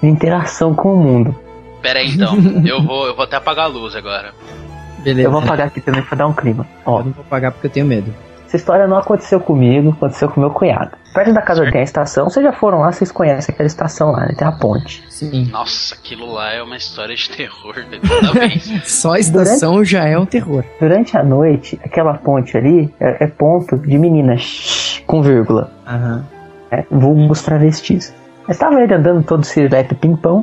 de 0.01 0.09
interação 0.09 0.75
com 0.75 0.95
o 0.95 0.97
mundo. 0.97 1.35
Pera 1.83 2.01
aí 2.01 2.11
então, 2.11 2.37
eu 2.65 2.83
vou, 2.83 3.07
eu 3.07 3.15
vou 3.15 3.25
até 3.25 3.37
apagar 3.37 3.67
a 3.67 3.69
luz 3.69 3.95
agora. 3.95 4.33
Beleza. 4.99 5.29
Eu 5.29 5.33
vou 5.33 5.41
apagar 5.41 5.69
aqui 5.69 5.81
também 5.81 6.03
pra 6.03 6.17
dar 6.17 6.27
um 6.27 6.33
clima. 6.33 6.67
Ó, 6.85 7.01
Eu 7.01 7.05
não 7.07 7.13
vou 7.13 7.25
pagar 7.25 7.53
porque 7.53 7.67
eu 7.67 7.71
tenho 7.71 7.87
medo. 7.87 8.13
Essa 8.49 8.57
história 8.57 8.87
não 8.87 8.97
aconteceu 8.97 9.39
comigo, 9.39 9.91
aconteceu 9.91 10.27
com 10.31 10.41
meu 10.41 10.51
cunhado. 10.51 10.93
Perto 11.13 11.35
da 11.35 11.43
casa 11.43 11.71
tem 11.71 11.83
a 11.83 11.85
estação, 11.85 12.31
vocês 12.31 12.43
já 12.43 12.53
foram 12.53 12.81
lá, 12.81 12.91
vocês 12.91 13.13
conhecem 13.13 13.53
aquela 13.53 13.67
estação 13.67 14.11
lá, 14.11 14.21
né? 14.21 14.35
Tem 14.39 14.49
a 14.49 14.53
ponte. 14.53 15.05
Sim. 15.11 15.51
Nossa, 15.51 15.95
aquilo 15.95 16.33
lá 16.33 16.55
é 16.55 16.63
uma 16.63 16.77
história 16.77 17.15
de 17.15 17.29
terror, 17.29 17.75
vez. 18.33 18.65
Só 18.91 19.13
a 19.13 19.19
estação 19.19 19.85
já 19.85 20.07
é 20.07 20.19
um 20.19 20.25
terror. 20.25 20.65
Durante 20.81 21.15
a 21.15 21.23
noite, 21.23 21.79
aquela 21.85 22.15
ponte 22.15 22.57
ali 22.57 22.93
é, 22.99 23.25
é 23.25 23.27
ponto 23.27 23.77
de 23.77 23.99
meninas 23.99 25.03
com 25.07 25.23
vírgula. 25.23 25.71
Aham. 25.87 26.25
né? 26.73 26.87
Vulgos 26.91 27.43
travestis. 27.43 28.15
Estava 28.49 28.81
ele 28.83 28.95
andando 28.95 29.23
todo 29.23 29.45
cireto 29.45 29.95
pimpão, 29.95 30.43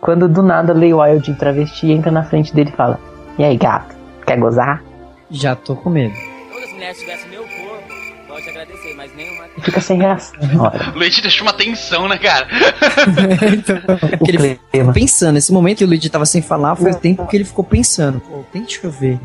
quando 0.00 0.28
do 0.28 0.42
nada 0.42 0.72
Lei 0.72 0.92
Wild 0.92 1.30
em 1.30 1.34
travesti 1.34 1.92
entra 1.92 2.10
na 2.10 2.24
frente 2.24 2.52
dele 2.52 2.70
e 2.70 2.76
fala: 2.76 2.98
E 3.38 3.44
aí, 3.44 3.56
gato, 3.56 3.94
quer 4.26 4.38
gozar? 4.40 4.82
Já 5.30 5.54
tô 5.54 5.76
com 5.76 5.88
medo. 5.88 6.37
Todas 6.58 6.68
as 6.70 6.74
mulheres 6.74 6.98
tivessem 6.98 7.30
meu 7.30 7.42
corpo, 7.42 8.08
Pode 8.26 8.48
agradecer, 8.50 8.94
mas 8.96 9.14
nenhuma. 9.16 9.44
Fica 9.62 9.80
sem 9.80 9.96
reação 9.98 10.38
hora. 10.60 10.90
O 10.94 10.98
Luigi 10.98 11.22
deixou 11.22 11.46
uma 11.46 11.52
tensão, 11.54 12.08
né, 12.08 12.18
cara? 12.18 12.46
então, 13.56 13.76
é 14.12 14.16
porque 14.16 14.30
ele 14.32 14.38
ficou 14.38 14.58
clima. 14.72 14.92
pensando. 14.92 15.38
Esse 15.38 15.52
momento 15.52 15.78
que 15.78 15.84
o 15.84 15.86
Luigi 15.86 16.10
tava 16.10 16.26
sem 16.26 16.42
falar 16.42 16.74
foi 16.76 16.90
o 16.90 16.94
tempo 16.96 17.26
que 17.26 17.36
ele 17.36 17.44
ficou 17.44 17.64
pensando. 17.64 18.20
Pô, 18.20 18.44
tem 18.52 18.64
que 18.64 18.74
chover. 18.74 19.18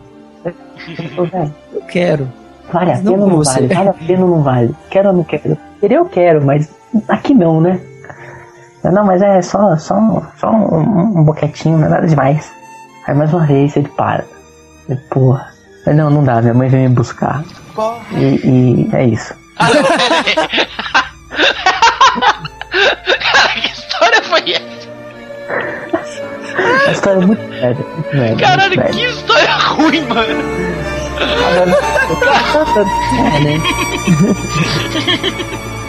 Velho, 0.43 1.53
Eu 1.73 1.81
quero. 1.81 2.31
Vale 2.71 2.91
a 2.91 2.97
pena 2.97 3.11
ou 3.11 3.17
não 3.17 3.43
vale? 3.43 3.67
Vale 3.67 3.89
a 3.89 3.93
pena 3.93 4.23
ou 4.23 4.29
não 4.29 4.43
vale? 4.43 4.75
Quero 4.89 5.07
ou 5.09 5.13
não 5.15 5.23
quero? 5.23 5.57
Querer 5.81 5.95
eu 5.95 6.05
quero, 6.05 6.45
mas 6.45 6.69
aqui 7.09 7.33
não, 7.33 7.59
né? 7.59 7.79
Não, 8.83 9.05
mas 9.05 9.21
é 9.21 9.41
só, 9.41 9.75
só, 9.77 9.95
um- 9.95 10.21
só 10.37 10.49
um, 10.49 11.19
um 11.19 11.23
boquetinho, 11.23 11.77
não 11.77 11.87
é 11.87 11.89
nada 11.89 12.07
demais. 12.07 12.51
Aí 13.07 13.13
mais 13.15 13.33
uma 13.33 13.45
vez 13.45 13.75
ele 13.75 13.89
para. 13.89 14.23
Eu, 14.87 14.97
porra. 15.09 15.52
Não, 15.87 16.09
não 16.09 16.23
dá, 16.23 16.41
minha 16.41 16.53
mãe 16.53 16.69
veio 16.69 16.89
me 16.89 16.95
buscar. 16.95 17.43
E, 18.11 18.39
e 18.43 18.89
é 18.93 19.05
isso. 19.05 19.33
Ah, 19.57 19.67
não, 19.67 19.83
pera 19.83 20.15
aí. 20.25 20.35
Cara, 23.19 23.61
que 23.61 23.67
história 23.67 24.21
foi 24.23 24.53
essa? 24.53 24.83
A 26.87 26.91
história 26.91 27.21
é 27.21 27.25
muito 27.25 27.41
séria, 27.53 27.75
muito 27.75 28.11
séria. 28.11 28.35
Caralho, 28.37 28.75
muito 28.75 28.91
que 28.91 29.05
história 29.05 29.55
ruim, 29.55 30.01
mano. 30.07 30.43
É, 31.19 31.65
né? 33.39 33.61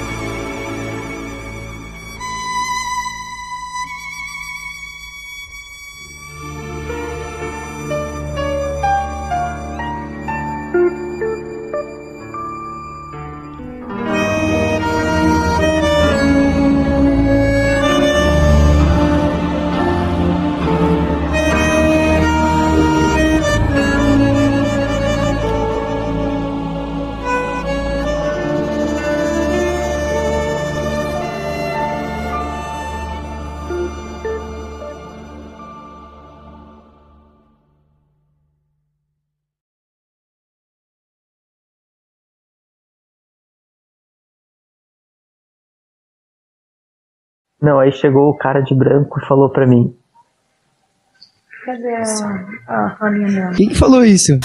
Não, 47.64 47.81
aí 47.81 47.90
chegou 47.92 48.29
o 48.29 48.37
cara 48.37 48.61
de 48.61 48.74
branco 48.74 49.18
e 49.18 49.27
falou 49.27 49.48
pra 49.48 49.66
mim. 49.66 49.96
Cadê 51.64 51.96
a, 51.96 52.03
a? 52.68 53.55
Quem 53.57 53.70
que 53.70 53.74
falou 53.74 54.05
isso? 54.05 54.38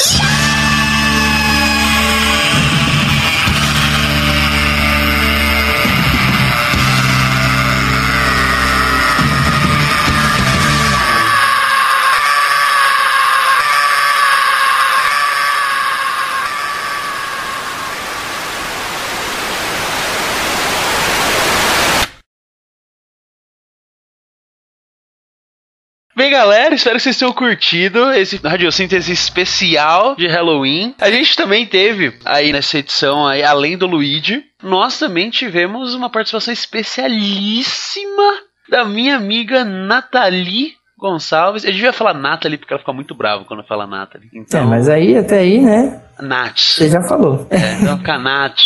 Bem, 26.20 26.32
galera, 26.32 26.76
espero 26.76 26.98
que 26.98 27.04
vocês 27.04 27.18
tenham 27.18 27.32
curtido 27.32 28.12
esse 28.12 28.36
radiosíntese 28.46 29.10
especial 29.10 30.18
de 30.18 30.28
Halloween. 30.28 30.94
A 31.00 31.10
gente 31.10 31.34
também 31.34 31.66
teve 31.66 32.14
aí 32.26 32.52
nessa 32.52 32.78
edição, 32.78 33.26
aí, 33.26 33.42
além 33.42 33.78
do 33.78 33.88
Luigi, 33.88 34.44
nós 34.62 35.00
também 35.00 35.30
tivemos 35.30 35.96
uma 35.96 36.10
participação 36.10 36.54
especialíssima 36.54 38.34
da 38.68 38.84
minha 38.84 39.16
amiga 39.16 39.64
Nathalie 39.64 40.74
Gonçalves. 41.00 41.64
Eu 41.64 41.72
devia 41.72 41.94
falar 41.94 42.14
Nathalie 42.14 42.58
porque 42.58 42.74
ela 42.74 42.82
fica 42.82 42.92
muito 42.92 43.16
brava 43.16 43.46
quando 43.46 43.64
fala 43.64 43.88
Nathalie. 43.88 44.30
É, 44.36 44.40
Então, 44.40 44.66
mas 44.66 44.90
aí, 44.90 45.16
até 45.16 45.40
aí, 45.40 45.62
né? 45.62 46.02
Nath. 46.20 46.60
Você 46.60 46.90
já 46.90 47.02
falou. 47.02 47.48
É, 47.50 47.76
então, 47.76 47.98
fica 47.98 48.18
Nath 48.18 48.60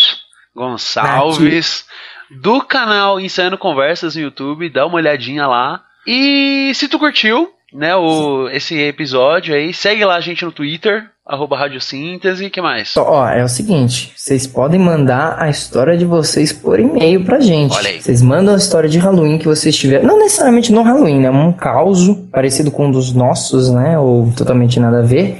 Gonçalves, 0.56 1.86
do 2.32 2.64
canal 2.64 3.20
Ensaiando 3.20 3.60
Conversas 3.60 4.16
no 4.16 4.24
YouTube, 4.24 4.72
dá 4.72 4.88
uma 4.88 4.96
olhadinha 4.96 5.46
lá. 5.46 5.84
E 6.06 6.72
se 6.76 6.88
tu 6.88 7.00
curtiu, 7.00 7.50
né, 7.74 7.96
o, 7.96 8.50
esse 8.50 8.80
episódio 8.80 9.56
aí, 9.56 9.74
segue 9.74 10.06
lá 10.06 10.16
a 10.16 10.22
gente 10.22 10.46
no 10.46 10.52
Twitter, 10.52 11.06
arroba 11.26 11.58
Radiosíntese, 11.58 12.50
que 12.50 12.62
mais? 12.62 12.96
Ó, 12.98 13.28
é 13.28 13.44
o 13.44 13.48
seguinte, 13.48 14.12
vocês 14.16 14.46
podem 14.46 14.80
mandar 14.80 15.38
a 15.40 15.50
história 15.50 15.98
de 15.98 16.06
vocês 16.06 16.52
por 16.52 16.80
e-mail 16.80 17.24
pra 17.24 17.40
gente. 17.40 17.76
Olha 17.76 17.90
aí. 17.90 18.02
Vocês 18.02 18.22
mandam 18.22 18.54
a 18.54 18.58
história 18.58 18.90
de 18.90 19.00
Halloween 19.00 19.38
que 19.38 19.48
vocês 19.48 19.76
tiverem. 19.76 20.06
Não 20.06 20.20
necessariamente 20.20 20.72
no 20.72 20.84
Halloween, 20.84 21.22
né? 21.22 21.32
Um 21.32 21.52
caos 21.52 22.10
parecido 22.32 22.70
com 22.70 22.88
um 22.88 22.92
dos 22.92 23.14
nossos, 23.14 23.72
né? 23.72 23.98
Ou 23.98 24.32
totalmente 24.36 24.80
nada 24.80 25.00
a 25.00 25.04
ver. 25.04 25.38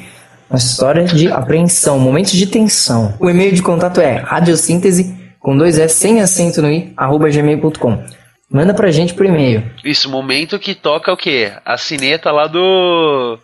Uma 0.50 0.58
história 0.58 1.04
de 1.04 1.32
apreensão, 1.32 2.00
momentos 2.00 2.34
de 2.34 2.46
tensão. 2.48 3.14
O 3.20 3.30
e-mail 3.30 3.54
de 3.54 3.62
contato 3.62 4.00
é 4.00 4.18
radiosíntese 4.18 5.16
com 5.40 5.58
dois 5.58 5.78
S 5.78 5.96
sem 5.96 6.22
acento 6.22 6.62
no 6.62 6.72
i, 6.72 6.94
arroba 6.96 7.30
gmail.com. 7.30 8.04
Manda 8.54 8.74
pra 8.74 8.92
gente 8.92 9.14
por 9.16 9.26
e-mail. 9.26 9.64
Isso, 9.84 10.10
momento 10.10 10.60
que 10.60 10.76
toca 10.76 11.12
o 11.12 11.18
quê? 11.18 11.52
A 11.66 11.76
sineta 11.78 12.32
lá 12.32 12.46
do. 12.46 13.40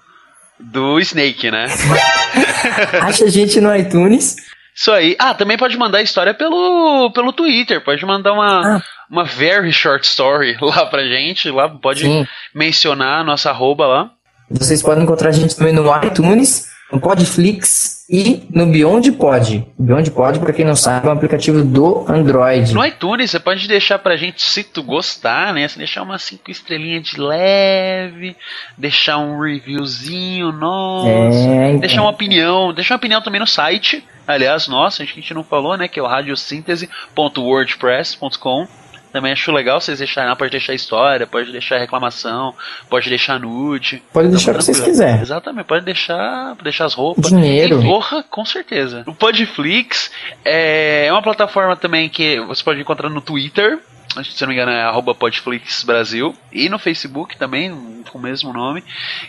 do 0.59 0.99
Snake, 0.99 1.49
né? 1.49 1.65
Acha 3.01 3.25
a 3.25 3.29
gente 3.29 3.59
no 3.59 3.75
iTunes. 3.75 4.35
Isso 4.75 4.91
aí. 4.91 5.15
Ah, 5.19 5.33
também 5.33 5.57
pode 5.57 5.75
mandar 5.77 5.97
a 5.97 6.01
história 6.03 6.33
pelo, 6.33 7.11
pelo 7.11 7.33
Twitter. 7.33 7.83
Pode 7.83 8.05
mandar 8.05 8.33
uma, 8.33 8.77
Ah. 8.77 8.81
uma 9.09 9.25
very 9.25 9.73
short 9.73 10.05
story 10.05 10.55
lá 10.61 10.85
pra 10.85 11.03
gente. 11.03 11.49
Lá 11.49 11.67
pode 11.67 12.01
Sim. 12.03 12.27
mencionar 12.53 13.21
a 13.21 13.23
nossa 13.23 13.49
arroba 13.49 13.87
lá. 13.87 14.11
Vocês 14.51 14.81
podem 14.81 15.03
encontrar 15.03 15.29
a 15.29 15.33
gente 15.33 15.55
também 15.55 15.73
no 15.73 15.85
iTunes, 16.03 16.67
no 16.91 16.99
Podflix 16.99 17.99
e 18.09 18.41
no 18.49 18.65
Beyond 18.65 19.11
Pod. 19.11 19.63
Beyond 19.77 20.09
Pod, 20.11 20.39
pra 20.39 20.51
quem 20.51 20.65
não 20.65 20.75
sabe, 20.75 21.05
é 21.05 21.09
um 21.09 21.13
aplicativo 21.13 21.63
do 21.63 22.03
Android. 22.07 22.73
No 22.73 22.83
iTunes, 22.83 23.29
você 23.29 23.39
pode 23.39 23.67
deixar 23.67 23.99
pra 23.99 24.17
gente, 24.17 24.41
se 24.41 24.63
tu 24.63 24.81
gostar, 24.81 25.53
né? 25.53 25.67
Você 25.67 25.77
deixar 25.77 26.01
umas 26.01 26.23
5 26.23 26.49
estrelinhas 26.49 27.03
de 27.03 27.19
leve, 27.21 28.35
deixar 28.77 29.19
um 29.19 29.39
reviewzinho 29.39 30.51
nosso, 30.51 31.07
É, 31.07 31.67
então. 31.69 31.79
deixar 31.81 32.01
uma 32.01 32.09
opinião, 32.09 32.73
deixar 32.73 32.95
uma 32.95 32.99
opinião 32.99 33.21
também 33.21 33.39
no 33.39 33.45
site. 33.47 34.03
Aliás, 34.27 34.67
nossa, 34.67 35.03
a 35.03 35.05
gente 35.05 35.31
não 35.33 35.43
falou, 35.43 35.77
né? 35.77 35.87
Que 35.87 35.99
é 35.99 36.03
o 36.03 36.07
radiosíntese.wordpress.com. 36.07 38.67
Também 39.11 39.31
acho 39.31 39.51
legal 39.51 39.81
vocês 39.81 39.99
deixarem 39.99 40.29
lá, 40.29 40.35
pode 40.35 40.51
deixar 40.51 40.73
história, 40.73 41.25
pode 41.25 41.51
deixar 41.51 41.79
reclamação, 41.79 42.53
pode 42.89 43.09
deixar 43.09 43.39
nude. 43.39 44.03
Pode 44.13 44.27
Tamo 44.27 44.37
deixar 44.37 44.51
o 44.51 44.57
que 44.57 44.63
vocês 44.63 44.79
quiserem. 44.79 45.21
Exatamente, 45.21 45.65
pode 45.65 45.83
deixar, 45.83 46.55
deixar 46.61 46.85
as 46.85 46.93
roupas. 46.93 47.29
Dinheiro. 47.29 47.81
E 47.81 47.85
porra, 47.85 48.23
com 48.29 48.45
certeza. 48.45 49.03
O 49.07 49.13
Podflix 49.13 50.11
é 50.45 51.07
uma 51.11 51.21
plataforma 51.21 51.75
também 51.75 52.07
que 52.07 52.39
você 52.41 52.63
pode 52.63 52.79
encontrar 52.79 53.09
no 53.09 53.21
Twitter. 53.21 53.79
Que, 54.15 54.33
Se 54.33 54.41
não 54.41 54.49
me 54.49 54.55
engano, 54.55 54.71
é 54.71 54.81
arroba 54.81 55.13
Podflix 55.13 55.83
Brasil. 55.83 56.35
E 56.51 56.67
no 56.67 56.79
Facebook 56.79 57.37
também, 57.37 58.03
com 58.09 58.17
o 58.17 58.21
mesmo 58.21 58.51
nome. 58.51 58.83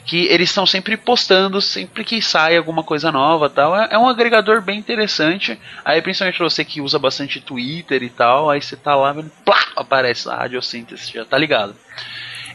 Que 0.05 0.27
eles 0.27 0.49
estão 0.49 0.66
sempre 0.66 0.97
postando, 0.97 1.61
sempre 1.61 2.05
que 2.05 2.21
sai 2.23 2.57
alguma 2.57 2.83
coisa 2.83 3.12
nova 3.12 3.49
tal. 3.51 3.77
É, 3.77 3.88
é 3.93 3.99
um 3.99 4.09
agregador 4.09 4.62
bem 4.62 4.79
interessante. 4.79 5.59
Aí, 5.85 6.01
principalmente 6.01 6.37
pra 6.37 6.49
você 6.49 6.64
que 6.64 6.81
usa 6.81 6.99
bastante 6.99 7.40
Twitter 7.40 8.03
e 8.03 8.09
tal, 8.09 8.51
aí 8.51 8.61
você 8.61 8.77
tá 8.77 8.95
lá, 8.95 9.12
vendo, 9.12 9.31
plá, 9.45 9.62
aparece 9.77 10.29
a 10.29 10.37
Radiosíntese, 10.37 11.12
já 11.12 11.25
tá 11.25 11.37
ligado. 11.37 11.75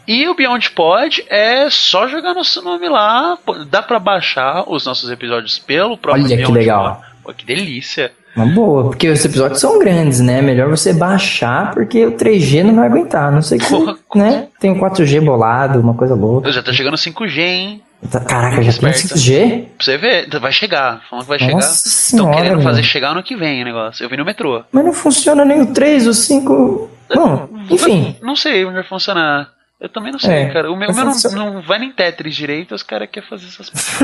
E 0.07 0.27
o 0.27 0.35
Beyond 0.35 0.71
Pod 0.71 1.25
é 1.29 1.67
só 1.69 2.07
jogar 2.07 2.33
nosso 2.33 2.61
nome 2.61 2.87
lá. 2.87 3.37
Dá 3.67 3.81
pra 3.81 3.99
baixar 3.99 4.63
os 4.67 4.85
nossos 4.85 5.09
episódios 5.09 5.57
pelo 5.57 5.97
próprio 5.97 6.25
Olha 6.25 6.35
que 6.35 6.41
Beyond 6.41 6.57
legal. 6.59 6.95
Pod. 6.95 7.07
Pô, 7.23 7.33
que 7.33 7.45
delícia. 7.45 8.11
Uma 8.35 8.45
boa, 8.47 8.83
porque 8.85 9.07
os 9.09 9.23
episódios 9.23 9.61
são 9.61 9.79
grandes, 9.79 10.19
né? 10.19 10.41
Melhor 10.41 10.69
você 10.69 10.93
baixar, 10.93 11.71
porque 11.73 12.05
o 12.05 12.11
3G 12.11 12.63
não 12.63 12.75
vai 12.75 12.87
aguentar. 12.87 13.31
Não 13.31 13.41
sei 13.41 13.57
que 13.57 13.69
Porra, 13.69 13.95
né? 14.13 14.47
Tem 14.59 14.71
o 14.71 14.75
4G 14.79 15.23
bolado, 15.23 15.79
uma 15.79 15.93
coisa 15.93 16.15
louca. 16.15 16.51
Já 16.51 16.61
tá 16.61 16.73
chegando 16.73 16.97
5G, 16.97 17.39
hein? 17.39 17.81
Tá- 18.11 18.19
Caraca, 18.19 18.61
já 18.61 18.73
tem 18.73 18.89
Esperta. 18.89 19.15
5G? 19.15 19.65
Pra 19.77 19.85
você 19.85 19.97
ver, 19.97 20.39
vai 20.39 20.51
chegar. 20.51 21.01
Falando 21.09 21.23
que 21.23 21.29
vai 21.29 21.37
Nossa 21.39 21.47
chegar. 21.47 21.59
Estão 21.61 21.91
senhora, 21.91 22.35
querendo 22.37 22.55
meu. 22.55 22.63
fazer 22.63 22.83
chegar 22.83 23.15
no 23.15 23.23
que 23.23 23.35
vem 23.35 23.61
o 23.61 23.65
negócio. 23.65 24.03
Eu 24.03 24.09
vi 24.09 24.17
no 24.17 24.25
metrô. 24.25 24.63
Mas 24.71 24.85
não 24.85 24.93
funciona 24.93 25.45
nem 25.45 25.61
o 25.61 25.73
3, 25.73 26.05
o 26.05 26.13
5. 26.13 26.89
Bom, 27.13 27.49
enfim. 27.69 28.15
Não 28.21 28.35
sei 28.35 28.65
onde 28.65 28.75
vai 28.75 28.83
funcionar. 28.83 29.49
Eu 29.79 29.89
também 29.89 30.11
não 30.11 30.19
sei, 30.19 30.33
É, 30.43 30.49
cara. 30.49 30.71
O 30.71 30.75
meu, 30.75 30.93
meu 30.93 31.05
não, 31.05 31.53
não 31.53 31.61
vai 31.61 31.79
nem 31.79 31.91
Tetris 31.91 32.35
direito, 32.35 32.73
os 32.75 32.83
caras 32.83 33.09
querem 33.11 33.27
fazer 33.29 33.45
essas. 33.47 33.71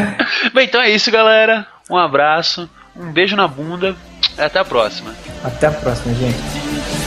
Bem, 0.54 0.66
então 0.66 0.80
é 0.80 0.90
isso, 0.90 1.10
galera. 1.10 1.66
Um 1.90 1.96
abraço, 1.96 2.68
um 2.96 3.12
beijo 3.12 3.36
na 3.36 3.46
bunda 3.48 3.96
Até 4.38 4.58
a 4.58 4.64
próxima. 4.64 5.14
Até 5.44 5.66
a 5.66 5.72
próxima, 5.72 6.14
gente. 6.14 6.99